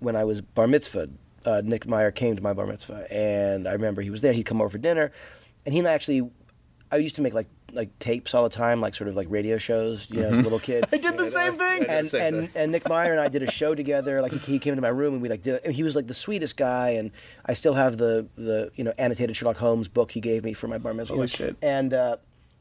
[0.00, 1.08] when I was bar mitzvah,
[1.44, 4.32] uh, Nick Meyer came to my bar mitzvah, and I remember he was there.
[4.32, 5.10] He'd come over for dinner,
[5.64, 6.30] and he and I actually,
[6.92, 9.58] I used to make like like tapes all the time, like sort of like radio
[9.58, 10.86] shows, you know, as a little kid.
[10.92, 11.84] I did the same thing.
[11.86, 14.22] and same and, and Nick Meyer and I did a show together.
[14.22, 15.60] Like he, he came into my room and we like did.
[15.64, 16.90] And he was like the sweetest guy.
[16.90, 17.10] And
[17.44, 20.66] I still have the the you know annotated Sherlock Holmes book he gave me for
[20.66, 21.14] my bar mitzvah.
[21.14, 21.56] Holy shit.
[21.60, 22.16] And uh,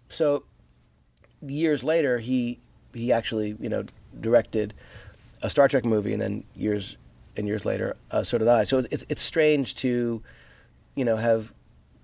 [0.10, 0.44] so
[1.46, 2.60] years later, he
[2.94, 3.86] he actually you know
[4.20, 4.74] directed
[5.42, 6.98] a Star Trek movie, and then years
[7.36, 8.64] and years later, uh, so did I.
[8.64, 10.22] So it's it's strange to
[10.96, 11.54] you know have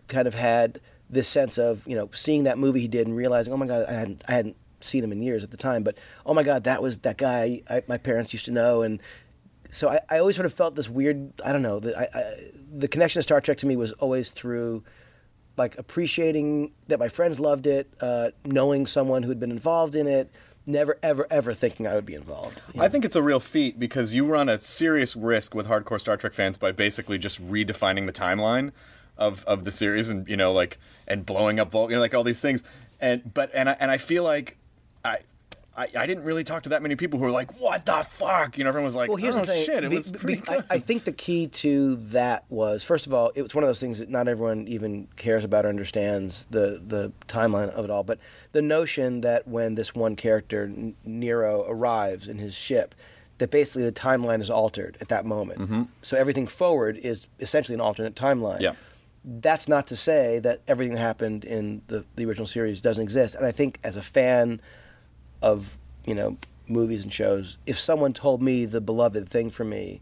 [0.07, 0.79] kind of had
[1.09, 3.85] this sense of you know seeing that movie he did and realizing oh my god
[3.87, 6.63] I hadn't I hadn't seen him in years at the time, but oh my god
[6.65, 9.01] that was that guy I, my parents used to know and.
[9.71, 11.33] So I, I always sort of felt this weird.
[11.43, 11.79] I don't know.
[11.79, 14.83] The, I, I, the connection to Star Trek to me was always through
[15.57, 20.07] like appreciating that my friends loved it, uh, knowing someone who had been involved in
[20.07, 20.31] it,
[20.65, 22.61] never ever ever thinking I would be involved.
[22.77, 26.17] I think it's a real feat because you run a serious risk with hardcore Star
[26.17, 28.71] Trek fans by basically just redefining the timeline
[29.17, 32.13] of, of the series and you know like and blowing up Vulcan, you know, like
[32.13, 32.63] all these things.
[32.99, 34.57] And but and I, and I feel like
[35.03, 35.19] I,
[35.75, 38.57] I I didn't really talk to that many people who were like, "What the fuck?"
[38.57, 39.65] You know, everyone was like, well, here's "Oh the thing.
[39.65, 43.07] shit, it Be- was pretty I, good." I think the key to that was, first
[43.07, 45.69] of all, it was one of those things that not everyone even cares about or
[45.69, 48.03] understands the the timeline of it all.
[48.03, 48.19] But
[48.51, 52.93] the notion that when this one character N- Nero arrives in his ship,
[53.39, 55.59] that basically the timeline is altered at that moment.
[55.59, 55.83] Mm-hmm.
[56.01, 58.61] So everything forward is essentially an alternate timeline.
[58.61, 58.73] Yeah.
[59.25, 63.35] That's not to say that everything that happened in the, the original series doesn't exist.
[63.35, 64.61] And I think as a fan
[65.43, 66.37] of you know
[66.67, 70.01] movies and shows, if someone told me the beloved thing for me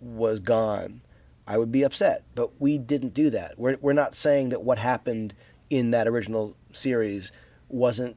[0.00, 1.00] was gone,
[1.46, 2.24] I would be upset.
[2.34, 3.58] But we didn't do that.
[3.58, 5.32] We're we're not saying that what happened
[5.70, 7.32] in that original series
[7.68, 8.16] wasn't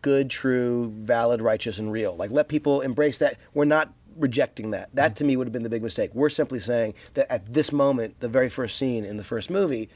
[0.00, 2.14] good, true, valid, righteous, and real.
[2.14, 3.38] Like let people embrace that.
[3.54, 4.90] We're not rejecting that.
[4.92, 6.10] That to me would have been the big mistake.
[6.12, 9.88] We're simply saying that at this moment, the very first scene in the first movie,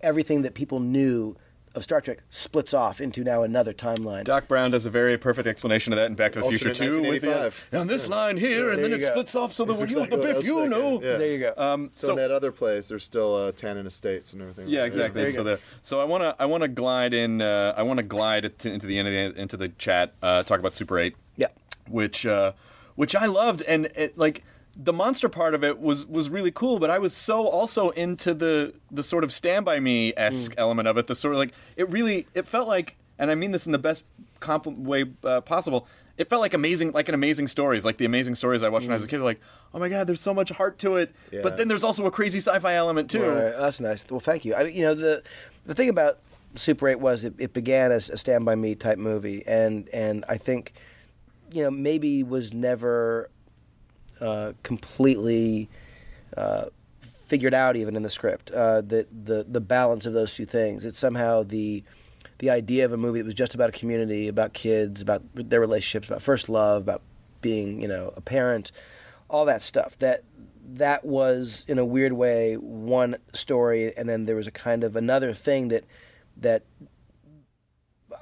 [0.00, 1.36] everything that people knew
[1.74, 4.24] of Star Trek splits off into now another timeline.
[4.24, 6.92] Doc Brown does a very perfect explanation of that in Back to the Future Alternate
[6.94, 7.80] 2 with the, 1985.
[7.80, 9.06] on this line here, and then it go.
[9.06, 10.92] splits off so that when you have the exactly what I biff, was you know.
[11.02, 11.16] yeah.
[11.16, 11.54] There you go.
[11.56, 14.68] Um, So, in that other place, there's still uh, Tannen Estates and everything.
[14.68, 15.22] Yeah, like exactly.
[15.22, 15.56] There So go.
[15.56, 18.44] the so I want to I want to glide in uh, I want to glide
[18.44, 21.48] into the end of the, into the chat uh, talk about Super Eight, yeah.
[21.88, 22.52] which uh,
[22.94, 24.44] which I loved and it, like
[24.76, 28.34] the monster part of it was was really cool, but I was so also into
[28.34, 30.58] the the sort of Stand by Me esque Mm.
[30.58, 31.06] element of it.
[31.06, 33.78] The sort of like it really it felt like, and I mean this in the
[33.78, 34.04] best
[34.40, 35.86] compl- way uh, possible.
[36.16, 38.92] It felt like amazing, like an amazing stories, like the amazing stories I watched when
[38.92, 39.20] I was a kid.
[39.20, 39.40] Like,
[39.72, 41.40] oh my god, there's so much heart to it, Yeah.
[41.42, 43.24] but then there's also a crazy sci-fi element too.
[43.24, 44.04] All right, that's nice.
[44.08, 44.54] Well, thank you.
[44.54, 45.22] I mean, you know, the
[45.66, 46.18] the thing about
[46.56, 50.24] Super Eight was it, it began as a Stand by Me type movie, and and
[50.28, 50.72] I think,
[51.52, 53.28] you know, maybe was never
[54.20, 55.68] uh, completely
[56.36, 56.66] uh,
[57.00, 58.50] figured out even in the script.
[58.50, 60.84] Uh, the the the balance of those two things.
[60.84, 61.82] It's somehow the
[62.38, 65.60] the idea of a movie that was just about a community, about kids, about their
[65.60, 67.02] relationships, about first love, about
[67.40, 68.72] being you know a parent,
[69.28, 69.98] all that stuff.
[69.98, 70.22] That
[70.66, 74.96] that was in a weird way one story, and then there was a kind of
[74.96, 75.84] another thing that
[76.36, 76.62] that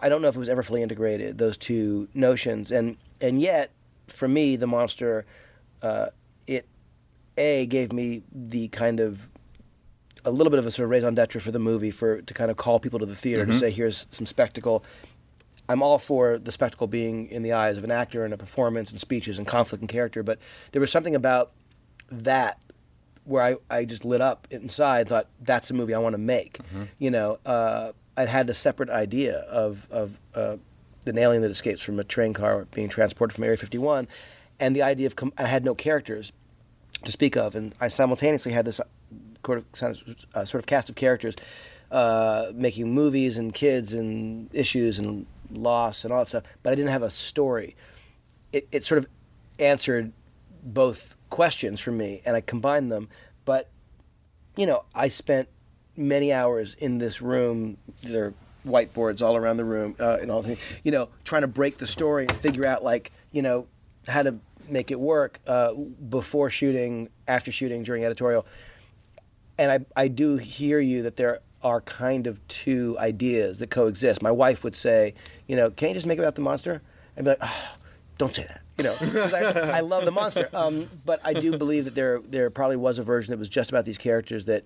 [0.01, 1.39] I don't know if it was ever fully integrated.
[1.39, 3.71] Those two notions, and and yet
[4.09, 5.25] for me, the monster,
[5.83, 6.07] uh,
[6.47, 6.67] it
[7.37, 9.29] a gave me the kind of
[10.25, 12.51] a little bit of a sort of raison d'etre for the movie for to kind
[12.51, 14.85] of call people to the theater to say here's some spectacle.
[15.69, 18.91] I'm all for the spectacle being in the eyes of an actor and a performance
[18.91, 20.39] and speeches and conflict and character, but
[20.73, 21.53] there was something about
[22.11, 22.59] that
[23.25, 26.59] where I, I just lit up inside, thought that's a movie I want to make.
[26.99, 30.57] You know, uh, I'd had a separate idea of of uh,
[31.07, 34.07] an alien that escapes from a train car being transported from Area 51,
[34.63, 36.33] and the idea of com- I had no characters
[37.05, 38.85] to speak of, and I simultaneously had this uh,
[39.45, 39.65] sort of,
[40.35, 41.35] uh, sort of cast of characters
[41.91, 46.77] uh, making movies and kids and issues and loss and all that stuff, but I
[46.77, 47.75] didn't have a story.
[48.53, 49.09] It, it sort of
[49.59, 50.13] answered
[50.63, 53.09] both questions for me, and I combined them.
[53.45, 53.69] But
[54.57, 55.49] you know, I spent
[55.97, 57.79] many hours in this room.
[58.03, 58.35] There are
[58.65, 60.61] whiteboards all around the room, uh, and all things.
[60.85, 63.67] You know, trying to break the story and figure out like you know
[64.07, 64.37] how to
[64.69, 68.47] make it work uh, before shooting, after shooting, during editorial.
[69.59, 74.23] And I I do hear you that there are kind of two ideas that coexist.
[74.23, 75.15] My wife would say,
[75.47, 76.83] you know, can't you just make it about the monster?
[77.17, 77.75] I'd be like, oh,
[78.19, 78.63] don't say that.
[78.79, 78.97] You know,
[79.35, 80.49] I, I love the monster.
[80.53, 83.71] Um, but I do believe that there there probably was a version that was just
[83.71, 84.65] about these characters that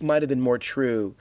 [0.00, 1.14] might have been more true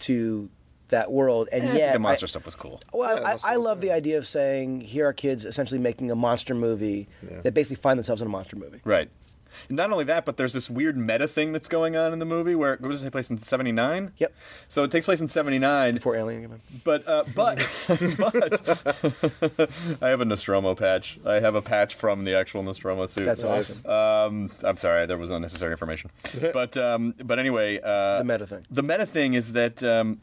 [0.00, 0.48] to
[0.88, 1.48] that world.
[1.52, 2.80] And Eh, I yet, the monster I- stuff was cool.
[2.92, 6.10] well, Yeah, I, most I love the idea of saying here are kids essentially making
[6.10, 7.08] a monster movie
[7.42, 8.80] that basically find themselves in a monster movie.
[8.84, 9.08] Right.
[9.70, 12.54] Not only that, but there's this weird meta thing that's going on in the movie
[12.54, 14.12] where what does it take place in '79?
[14.18, 14.34] Yep.
[14.68, 16.60] So it takes place in '79, Before Alien came in.
[16.84, 17.56] but uh, but
[18.18, 19.70] but
[20.02, 21.18] I have a Nostromo patch.
[21.24, 23.24] I have a patch from the actual Nostromo suit.
[23.24, 23.90] That's awesome.
[23.90, 26.10] Um, I'm sorry, there was unnecessary information.
[26.52, 28.66] but um, but anyway, uh, The meta thing.
[28.70, 30.20] The meta thing is that um,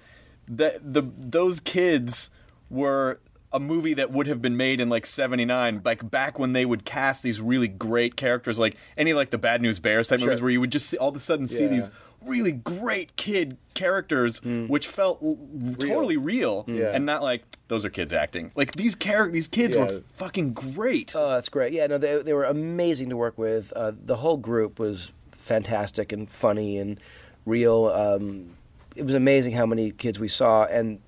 [0.48, 2.30] the the those kids
[2.70, 3.20] were
[3.52, 6.86] a movie that would have been made in like 79 like back when they would
[6.86, 10.50] cast these really great characters like any like the bad news bears type movies where
[10.50, 11.70] you would just see, all of a sudden see Yeah.
[11.70, 11.92] these
[12.26, 15.38] really great kid characters which felt l-
[15.78, 16.90] totally real Yeah.
[16.96, 21.16] and not like those are kids acting like these char- these kids were fucking great
[21.16, 21.74] Oh, that's great.
[21.74, 23.72] Yeah, no, they, they were amazing to work with.
[23.76, 27.00] Uh, the whole group was fantastic and funny and
[27.46, 27.86] real.
[27.86, 28.56] Um,
[28.96, 31.00] it was amazing how many kids we saw, and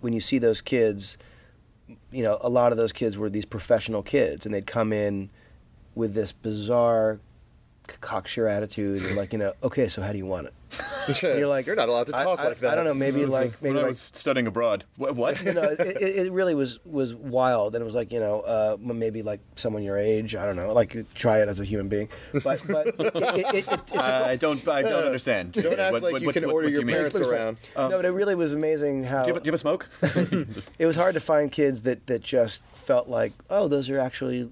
[0.00, 1.16] when you see those kids,
[2.10, 5.30] you know, a lot of those kids were these professional kids, and they'd come in
[5.94, 7.18] with this bizarre
[8.00, 10.54] cocksure attitude, and like, you know, okay, so how do you want it?
[11.22, 12.72] you're like, you're not allowed to talk I, like that.
[12.72, 15.42] I don't know, maybe like maybe when I like was studying abroad what, what?
[15.42, 18.40] you know, it, it, it really was was wild, and it was like you know,
[18.40, 20.34] uh, maybe like someone your age.
[20.34, 22.08] I don't know, like try it as a human being.
[22.44, 25.92] But but it, it, it, it, it's a- I don't I don't understand Don't act
[25.92, 26.96] What- like what- you what- can what- order what your you mean?
[26.96, 27.58] parents around.
[27.76, 29.58] no, but it really was amazing how do you have, a- do you have a
[29.58, 29.88] smoke
[30.78, 34.50] it was hard to find kids that that just felt like, oh, those are actually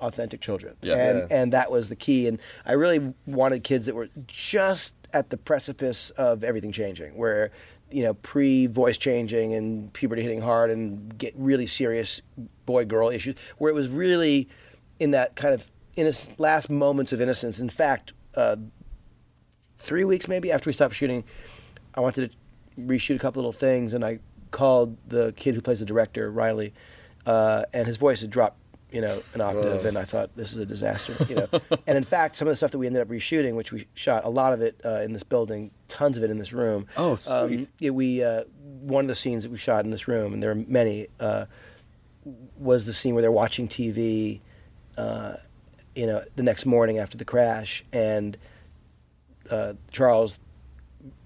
[0.00, 0.96] authentic children, Yeah.
[0.96, 1.26] and Yeah.
[1.42, 2.26] and that was the key.
[2.28, 7.50] And I really wanted kids that were just at the precipice of everything changing, where
[7.90, 12.20] you know pre voice changing and puberty hitting hard and get really serious
[12.64, 14.48] boy girl issues, where it was really
[14.98, 17.58] in that kind of innocent, last moments of innocence.
[17.60, 18.12] In fact.
[18.34, 18.56] Uh,
[19.78, 21.24] three weeks maybe after we stopped shooting,
[21.94, 24.18] I wanted to reshoot a couple little things, and I
[24.50, 26.74] called the kid who plays the director, Riley,
[27.24, 28.58] uh, and his voice had dropped,
[28.90, 31.48] you know, an octave, and I thought this is a disaster, you know.
[31.86, 34.24] and in fact, some of the stuff that we ended up reshooting, which we shot
[34.24, 36.86] a lot of it uh, in this building, tons of it in this room.
[36.96, 37.32] Oh, sweet.
[37.32, 38.44] Um, yeah, we uh,
[38.80, 41.46] one of the scenes that we shot in this room, and there are many, uh,
[42.58, 44.40] was the scene where they're watching TV.
[44.96, 45.34] Uh,
[45.94, 48.36] you know, the next morning after the crash, and
[49.50, 50.38] uh, Charles,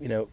[0.00, 0.28] you know,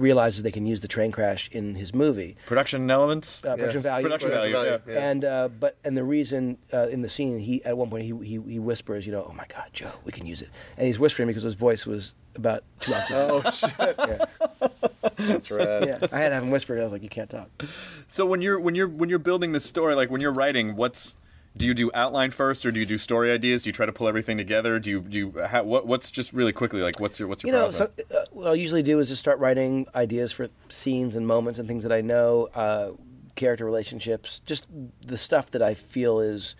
[0.00, 2.36] realizes they can use the train crash in his movie.
[2.46, 3.82] production elements Uh, production Yes.
[3.82, 4.04] value.
[4.06, 5.00] Production Production value, value, yeah.
[5.00, 5.10] yeah.
[5.10, 8.12] And uh, but and the reason uh, in the scene he at one point he,
[8.26, 10.98] he he whispers, you know, oh my God, Joe, we can use it, and he's
[10.98, 13.12] whispering because his voice was about two octaves.
[13.12, 14.24] Oh shit, yeah.
[15.18, 15.84] that's rad.
[15.86, 16.76] yeah, I had to have him whisper.
[16.76, 16.80] It.
[16.80, 17.48] I was like, you can't talk.
[18.08, 21.16] So when you're when you're when you're building the story, like when you're writing, what's
[21.56, 23.62] do you do outline first, or do you do story ideas?
[23.62, 24.78] Do you try to pull everything together?
[24.78, 27.54] Do you do you how, what what's just really quickly like what's your what's your
[27.54, 31.16] You know, so, uh, what I'll usually do is just start writing ideas for scenes
[31.16, 32.92] and moments and things that I know, uh,
[33.34, 34.66] character relationships, just
[35.04, 36.54] the stuff that I feel is,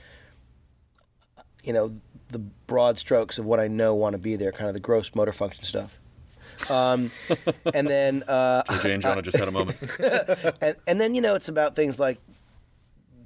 [1.62, 4.74] you know, the broad strokes of what I know want to be there, kind of
[4.74, 6.00] the gross motor function stuff.
[6.68, 7.10] Um,
[7.74, 9.78] and then, uh, and Jonah just had a moment.
[10.60, 12.18] and, and then you know, it's about things like,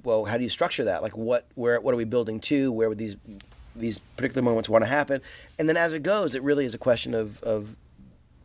[0.05, 1.01] well, how do you structure that?
[1.01, 2.71] Like, what, where, what are we building to?
[2.71, 3.15] Where would these
[3.75, 5.19] these particular moments want to happen?
[5.59, 7.75] And then as it goes, it really is a question of of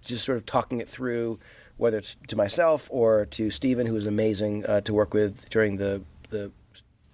[0.04, 1.38] just sort of talking it through,
[1.76, 5.76] whether it's to myself or to Steven, who was amazing uh, to work with during
[5.76, 6.50] the the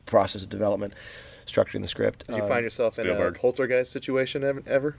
[0.06, 0.94] process of development,
[1.46, 2.26] structuring the script.
[2.26, 3.38] Did you Um, find yourself in a Spielberg.
[3.38, 4.96] poltergeist situation ever?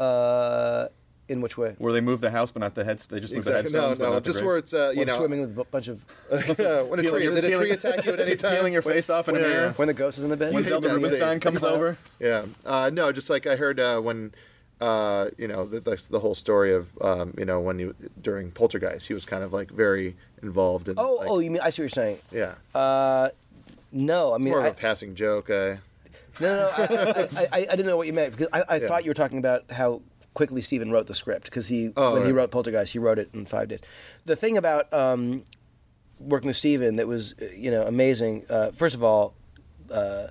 [0.00, 0.88] uh,
[1.32, 1.74] in which way?
[1.78, 3.06] Where they move the house, but not the heads.
[3.06, 3.72] They just move the Exactly.
[3.72, 4.46] No, headstones, but no, not just graves.
[4.46, 7.22] where it's uh, you Well, know swimming with a bunch of yeah, when a tree
[7.22, 8.54] Feeling- did a tree feeling- attack you at any time?
[8.56, 9.46] peeling your face off in a Yeah.
[9.48, 9.72] mirror.
[9.76, 10.54] when the ghost is in the bed.
[10.54, 11.96] When Zelda Yeah, Rubinstein comes over.
[12.20, 12.44] Yeah.
[12.64, 14.32] Uh, no, just like I heard uh, when,
[14.80, 18.50] uh, you know, the, that's the whole story of, um, you know, when you during
[18.50, 20.98] Poltergeist, he was kind of like very involved in.
[20.98, 22.18] Oh, like, oh, you mean I see what you're saying.
[22.30, 22.54] yeah.
[22.74, 23.28] Uh,
[23.92, 25.50] no, I it's mean, more of I, a passing joke.
[25.50, 25.76] Uh,
[26.40, 28.88] no, no, I, I, I, I didn't know what you meant because I, I Yeah.
[28.88, 30.00] thought you were talking about how
[30.34, 33.30] quickly Steven wrote the script because he Oh, when he wrote Poltergeist, he wrote it
[33.34, 33.80] in five days.
[34.24, 35.44] The thing about um,
[36.18, 38.44] working with Steven that was uh, you know amazing.
[38.48, 39.34] Uh, first of all,
[39.90, 40.28] uh,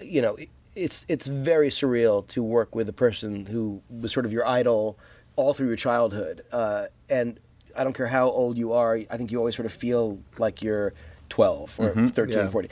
[0.00, 0.36] you know,
[0.74, 4.98] it's it's very surreal to work with a person who was sort of your idol
[5.36, 6.42] all through your childhood.
[6.52, 7.40] Uh, and
[7.76, 10.62] I don't care how old you are, I think you always sort of feel like
[10.62, 10.94] you're
[11.30, 12.50] 12 or 13, Yeah.
[12.50, 12.70] 14.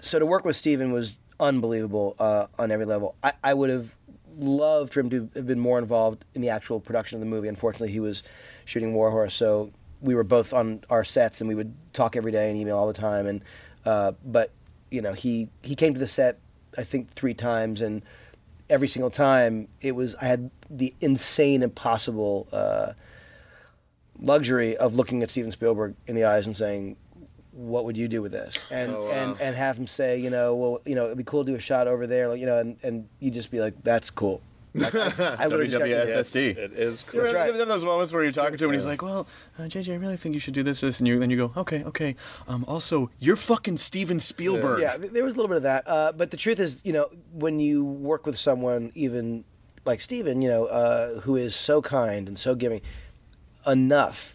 [0.00, 3.14] So to work with Steven was unbelievable uh, on every level.
[3.22, 3.94] I, I would have
[4.38, 7.48] loved for him to have been more involved in the actual production of the movie.
[7.48, 8.22] Unfortunately, he was
[8.64, 9.70] shooting War Horse, so
[10.00, 12.86] we were both on our sets and we would talk every day and email all
[12.86, 13.26] the time.
[13.26, 13.42] And
[13.84, 14.50] uh, but
[14.90, 16.38] you know, he he came to the set
[16.76, 18.02] I think three times, and
[18.68, 22.48] every single time it was I had the insane, impossible.
[22.52, 22.92] Uh,
[24.20, 26.96] luxury of looking at Steven Spielberg in the eyes and saying,
[27.54, 29.10] "What would you do with this?" And Oh, wow.
[29.10, 31.56] and and have him say, you know, well, you know, it'd be cool to do
[31.56, 34.42] a shot over there, like, you know, and and you just be like, "That's cool."
[34.76, 36.56] Like, I, I literally just got- WWSSD.
[36.56, 37.20] It is cool.
[37.20, 37.52] You know, right.
[37.52, 39.92] there are those moments where you're talking to him and he's like, "Well, uh, JJ,
[39.92, 42.16] I really think you should do this, this," and you then you go, "Okay, okay."
[42.48, 44.80] Um, also, you're fucking Steven Spielberg.
[44.80, 45.84] Yeah, th- there was a little bit of that.
[45.86, 49.44] Uh, but the truth is, you know, when you work with someone, even
[49.84, 52.80] like Steven, you know, uh, who is so kind and so giving,
[53.66, 54.33] enough,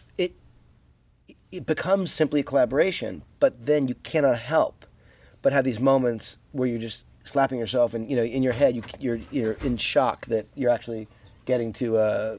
[1.52, 3.24] it becomes simply a collaboration.
[3.40, 4.86] But then you cannot help
[5.42, 8.76] but have these moments where you're just slapping yourself, and you know, in your head,
[8.76, 11.08] you, you're you're in shock that you're actually
[11.46, 11.98] getting to.
[11.98, 12.38] Uh,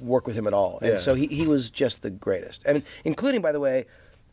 [0.00, 0.78] work with him at all.
[0.80, 0.98] And Yeah.
[0.98, 2.62] so he, he was just the greatest.
[2.66, 3.86] I And including, by the way,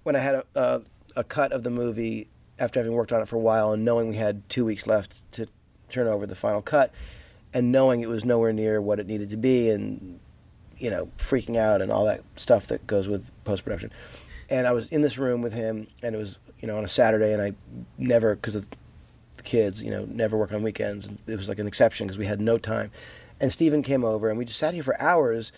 [0.03, 0.81] when I had a, a,
[1.17, 2.27] a cut of the movie
[2.57, 5.21] after having worked on it for a while and knowing we had two weeks left
[5.33, 5.47] to
[5.89, 6.91] turn over the final cut
[7.53, 10.19] and knowing it was nowhere near what it needed to be and,
[10.79, 13.91] you know, freaking out and all that stuff that goes with post production.
[14.49, 16.87] And I was in this room with him and it was, you know, on a
[16.87, 17.53] Saturday and I
[17.97, 18.65] never, because of
[19.37, 21.05] the kids, you know, never work on weekends.
[21.05, 22.91] And it was like an exception because we had no time.
[23.39, 25.51] And Steven came over and we just sat here for hours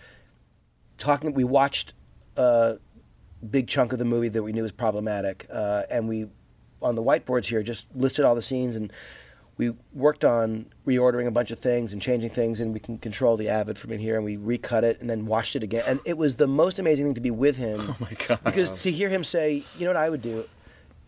[0.97, 1.33] talking.
[1.33, 1.93] We watched
[2.35, 2.77] a
[3.49, 6.27] big chunk of the movie that we knew was problematic, uh, and we
[6.81, 8.91] on the whiteboards here just listed all the scenes and.
[9.57, 13.37] We worked on reordering a bunch of things and changing things, and we can control
[13.37, 14.15] the Avid from in here.
[14.15, 15.83] And we recut it and then watched it again.
[15.87, 17.79] And it was the most amazing thing to be with him.
[17.91, 18.39] Oh my God.
[18.43, 20.45] Because to hear him say, "You know what I would do,"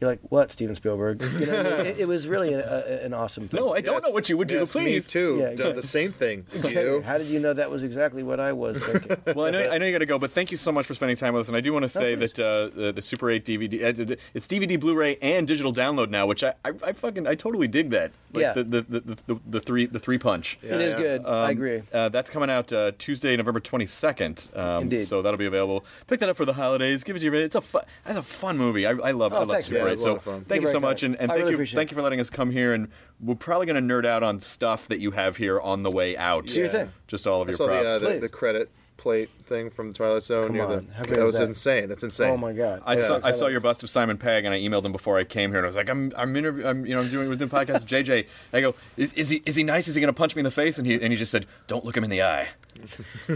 [0.04, 2.60] you're like, "What, Steven Spielberg?" You know, it, it was really a,
[3.02, 3.48] a, an awesome.
[3.48, 3.60] Thing.
[3.60, 4.60] No, I don't know what you would do.
[4.60, 5.08] Yes, please.
[5.08, 5.36] Me too.
[5.38, 5.74] Yeah, Done exactly.
[5.82, 6.46] the same thing.
[6.74, 7.02] You.
[7.02, 9.18] How did you know that was exactly what I was thinking?
[9.36, 10.94] Well, I know, I know you got to go, but thank you so much for
[10.94, 11.48] spending time with us.
[11.50, 14.48] And I do want to say that uh, the, the Super 8 DVD, uh, it's
[14.48, 18.12] DVD, Blu-ray, and digital download now, which I, I, I fucking, I totally dig that.
[18.34, 18.54] Like Yeah.
[18.54, 20.58] The, the, the, the, the three, the three punch.
[20.64, 21.00] it is yeah.
[21.00, 21.26] good.
[21.26, 21.84] I Um, agree.
[21.94, 24.58] Uh, that's coming out uh, Tuesday, November 22nd.
[24.58, 25.06] Um, Indeed.
[25.08, 25.86] So that'll be available.
[26.08, 27.04] Pick that up for the holidays.
[27.04, 27.36] Give it to your.
[27.36, 27.84] It's a fun.
[28.06, 28.86] It's a fun movie.
[28.86, 29.34] I, I love.
[29.34, 29.93] Oh, I love thanks, Super man.
[29.93, 29.93] 8.
[30.02, 30.46] Yeah, it's So fun.
[30.46, 31.66] thank You're you so very much, and, and thank really you.
[31.66, 31.92] Thank it.
[31.92, 32.88] you for letting us come here, and
[33.20, 36.18] we're probably going to nerd out on stuff that you have here on the way
[36.18, 36.48] out.
[36.48, 36.92] Do your thing.
[37.08, 37.84] Just all of I your saw props.
[37.84, 40.46] the, uh, the the credit plate thing from the Twilight Zone.
[40.48, 40.88] Come near on.
[40.98, 41.44] the, that was was that?
[41.50, 41.90] insane.
[41.90, 42.30] That's insane.
[42.30, 42.82] Oh my god!
[42.86, 43.00] I Yeah.
[43.02, 45.50] saw I saw your bust of Simon Pegg, and I emailed him before I came
[45.50, 47.48] here, and I was like, I'm I'm, interview, I'm you know I'm doing with the
[47.48, 48.20] podcast with JJ.
[48.20, 49.88] And I go, is, is he is he nice?
[49.90, 50.78] Is he going to punch me in the face?
[50.78, 52.48] And he and he just said, don't look him in the eye.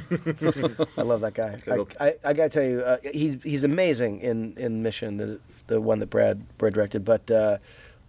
[0.98, 1.60] I love that guy.
[1.68, 5.80] I, I, I gotta tell you, uh, he's he's amazing in, in Mission, the the
[5.82, 7.06] one that Brad Brad directed.
[7.06, 7.58] But uh,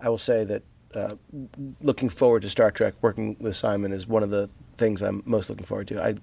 [0.00, 0.62] I will say that
[0.94, 1.11] uh,
[1.82, 5.50] looking forward to Star Trek, working with Simon is one of the things I'm most
[5.50, 6.02] looking forward to.
[6.02, 6.14] I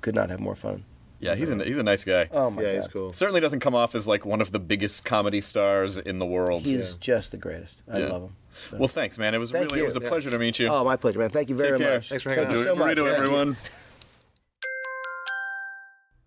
[0.00, 0.84] could not have more fun.
[1.18, 2.28] Yeah, he's a he's a nice guy.
[2.30, 3.12] Oh my yeah, god, he's cool.
[3.14, 6.66] Certainly doesn't come off as like one of the biggest comedy stars in the world.
[6.66, 7.78] he's just the greatest.
[7.90, 8.08] I Yeah.
[8.08, 8.36] love him.
[8.70, 9.34] So- Well, thanks, man.
[9.34, 9.84] It was Thank really you.
[9.84, 10.08] it was a Yeah.
[10.08, 10.68] pleasure to meet you.
[10.68, 11.30] oh, my pleasure, man.
[11.30, 11.94] Thank you very Take care.
[11.96, 12.08] much.
[12.10, 12.64] Thanks for hanging Thank you out.
[12.64, 12.86] so much.
[12.96, 13.24] Burrito, Thank you.
[13.24, 13.56] everyone.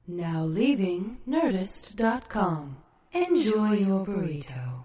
[0.08, 2.78] Now leaving Nerdist.com.
[3.12, 4.84] Enjoy your burrito.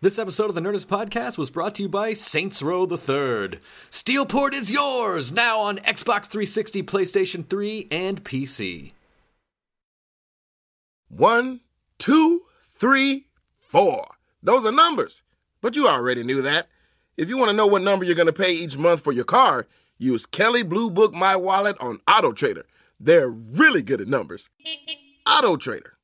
[0.00, 3.58] This episode of the Nerdist Podcast was brought to you by Saints Row the Third.
[3.90, 8.92] Steelport is yours now on Xbox 360, PlayStation 3, and PC.
[11.08, 11.60] One,
[11.98, 13.26] two, three,
[13.58, 14.06] four.
[14.40, 15.22] Those are numbers.
[15.60, 16.68] But you already knew that.
[17.16, 19.24] If you want to know what number you're going to pay each month for your
[19.24, 19.66] car,
[19.98, 22.66] use Kelley Blue Book My Wallet on Auto Trader.
[23.00, 24.48] They're really good at numbers.
[25.28, 25.97] Auto Trader.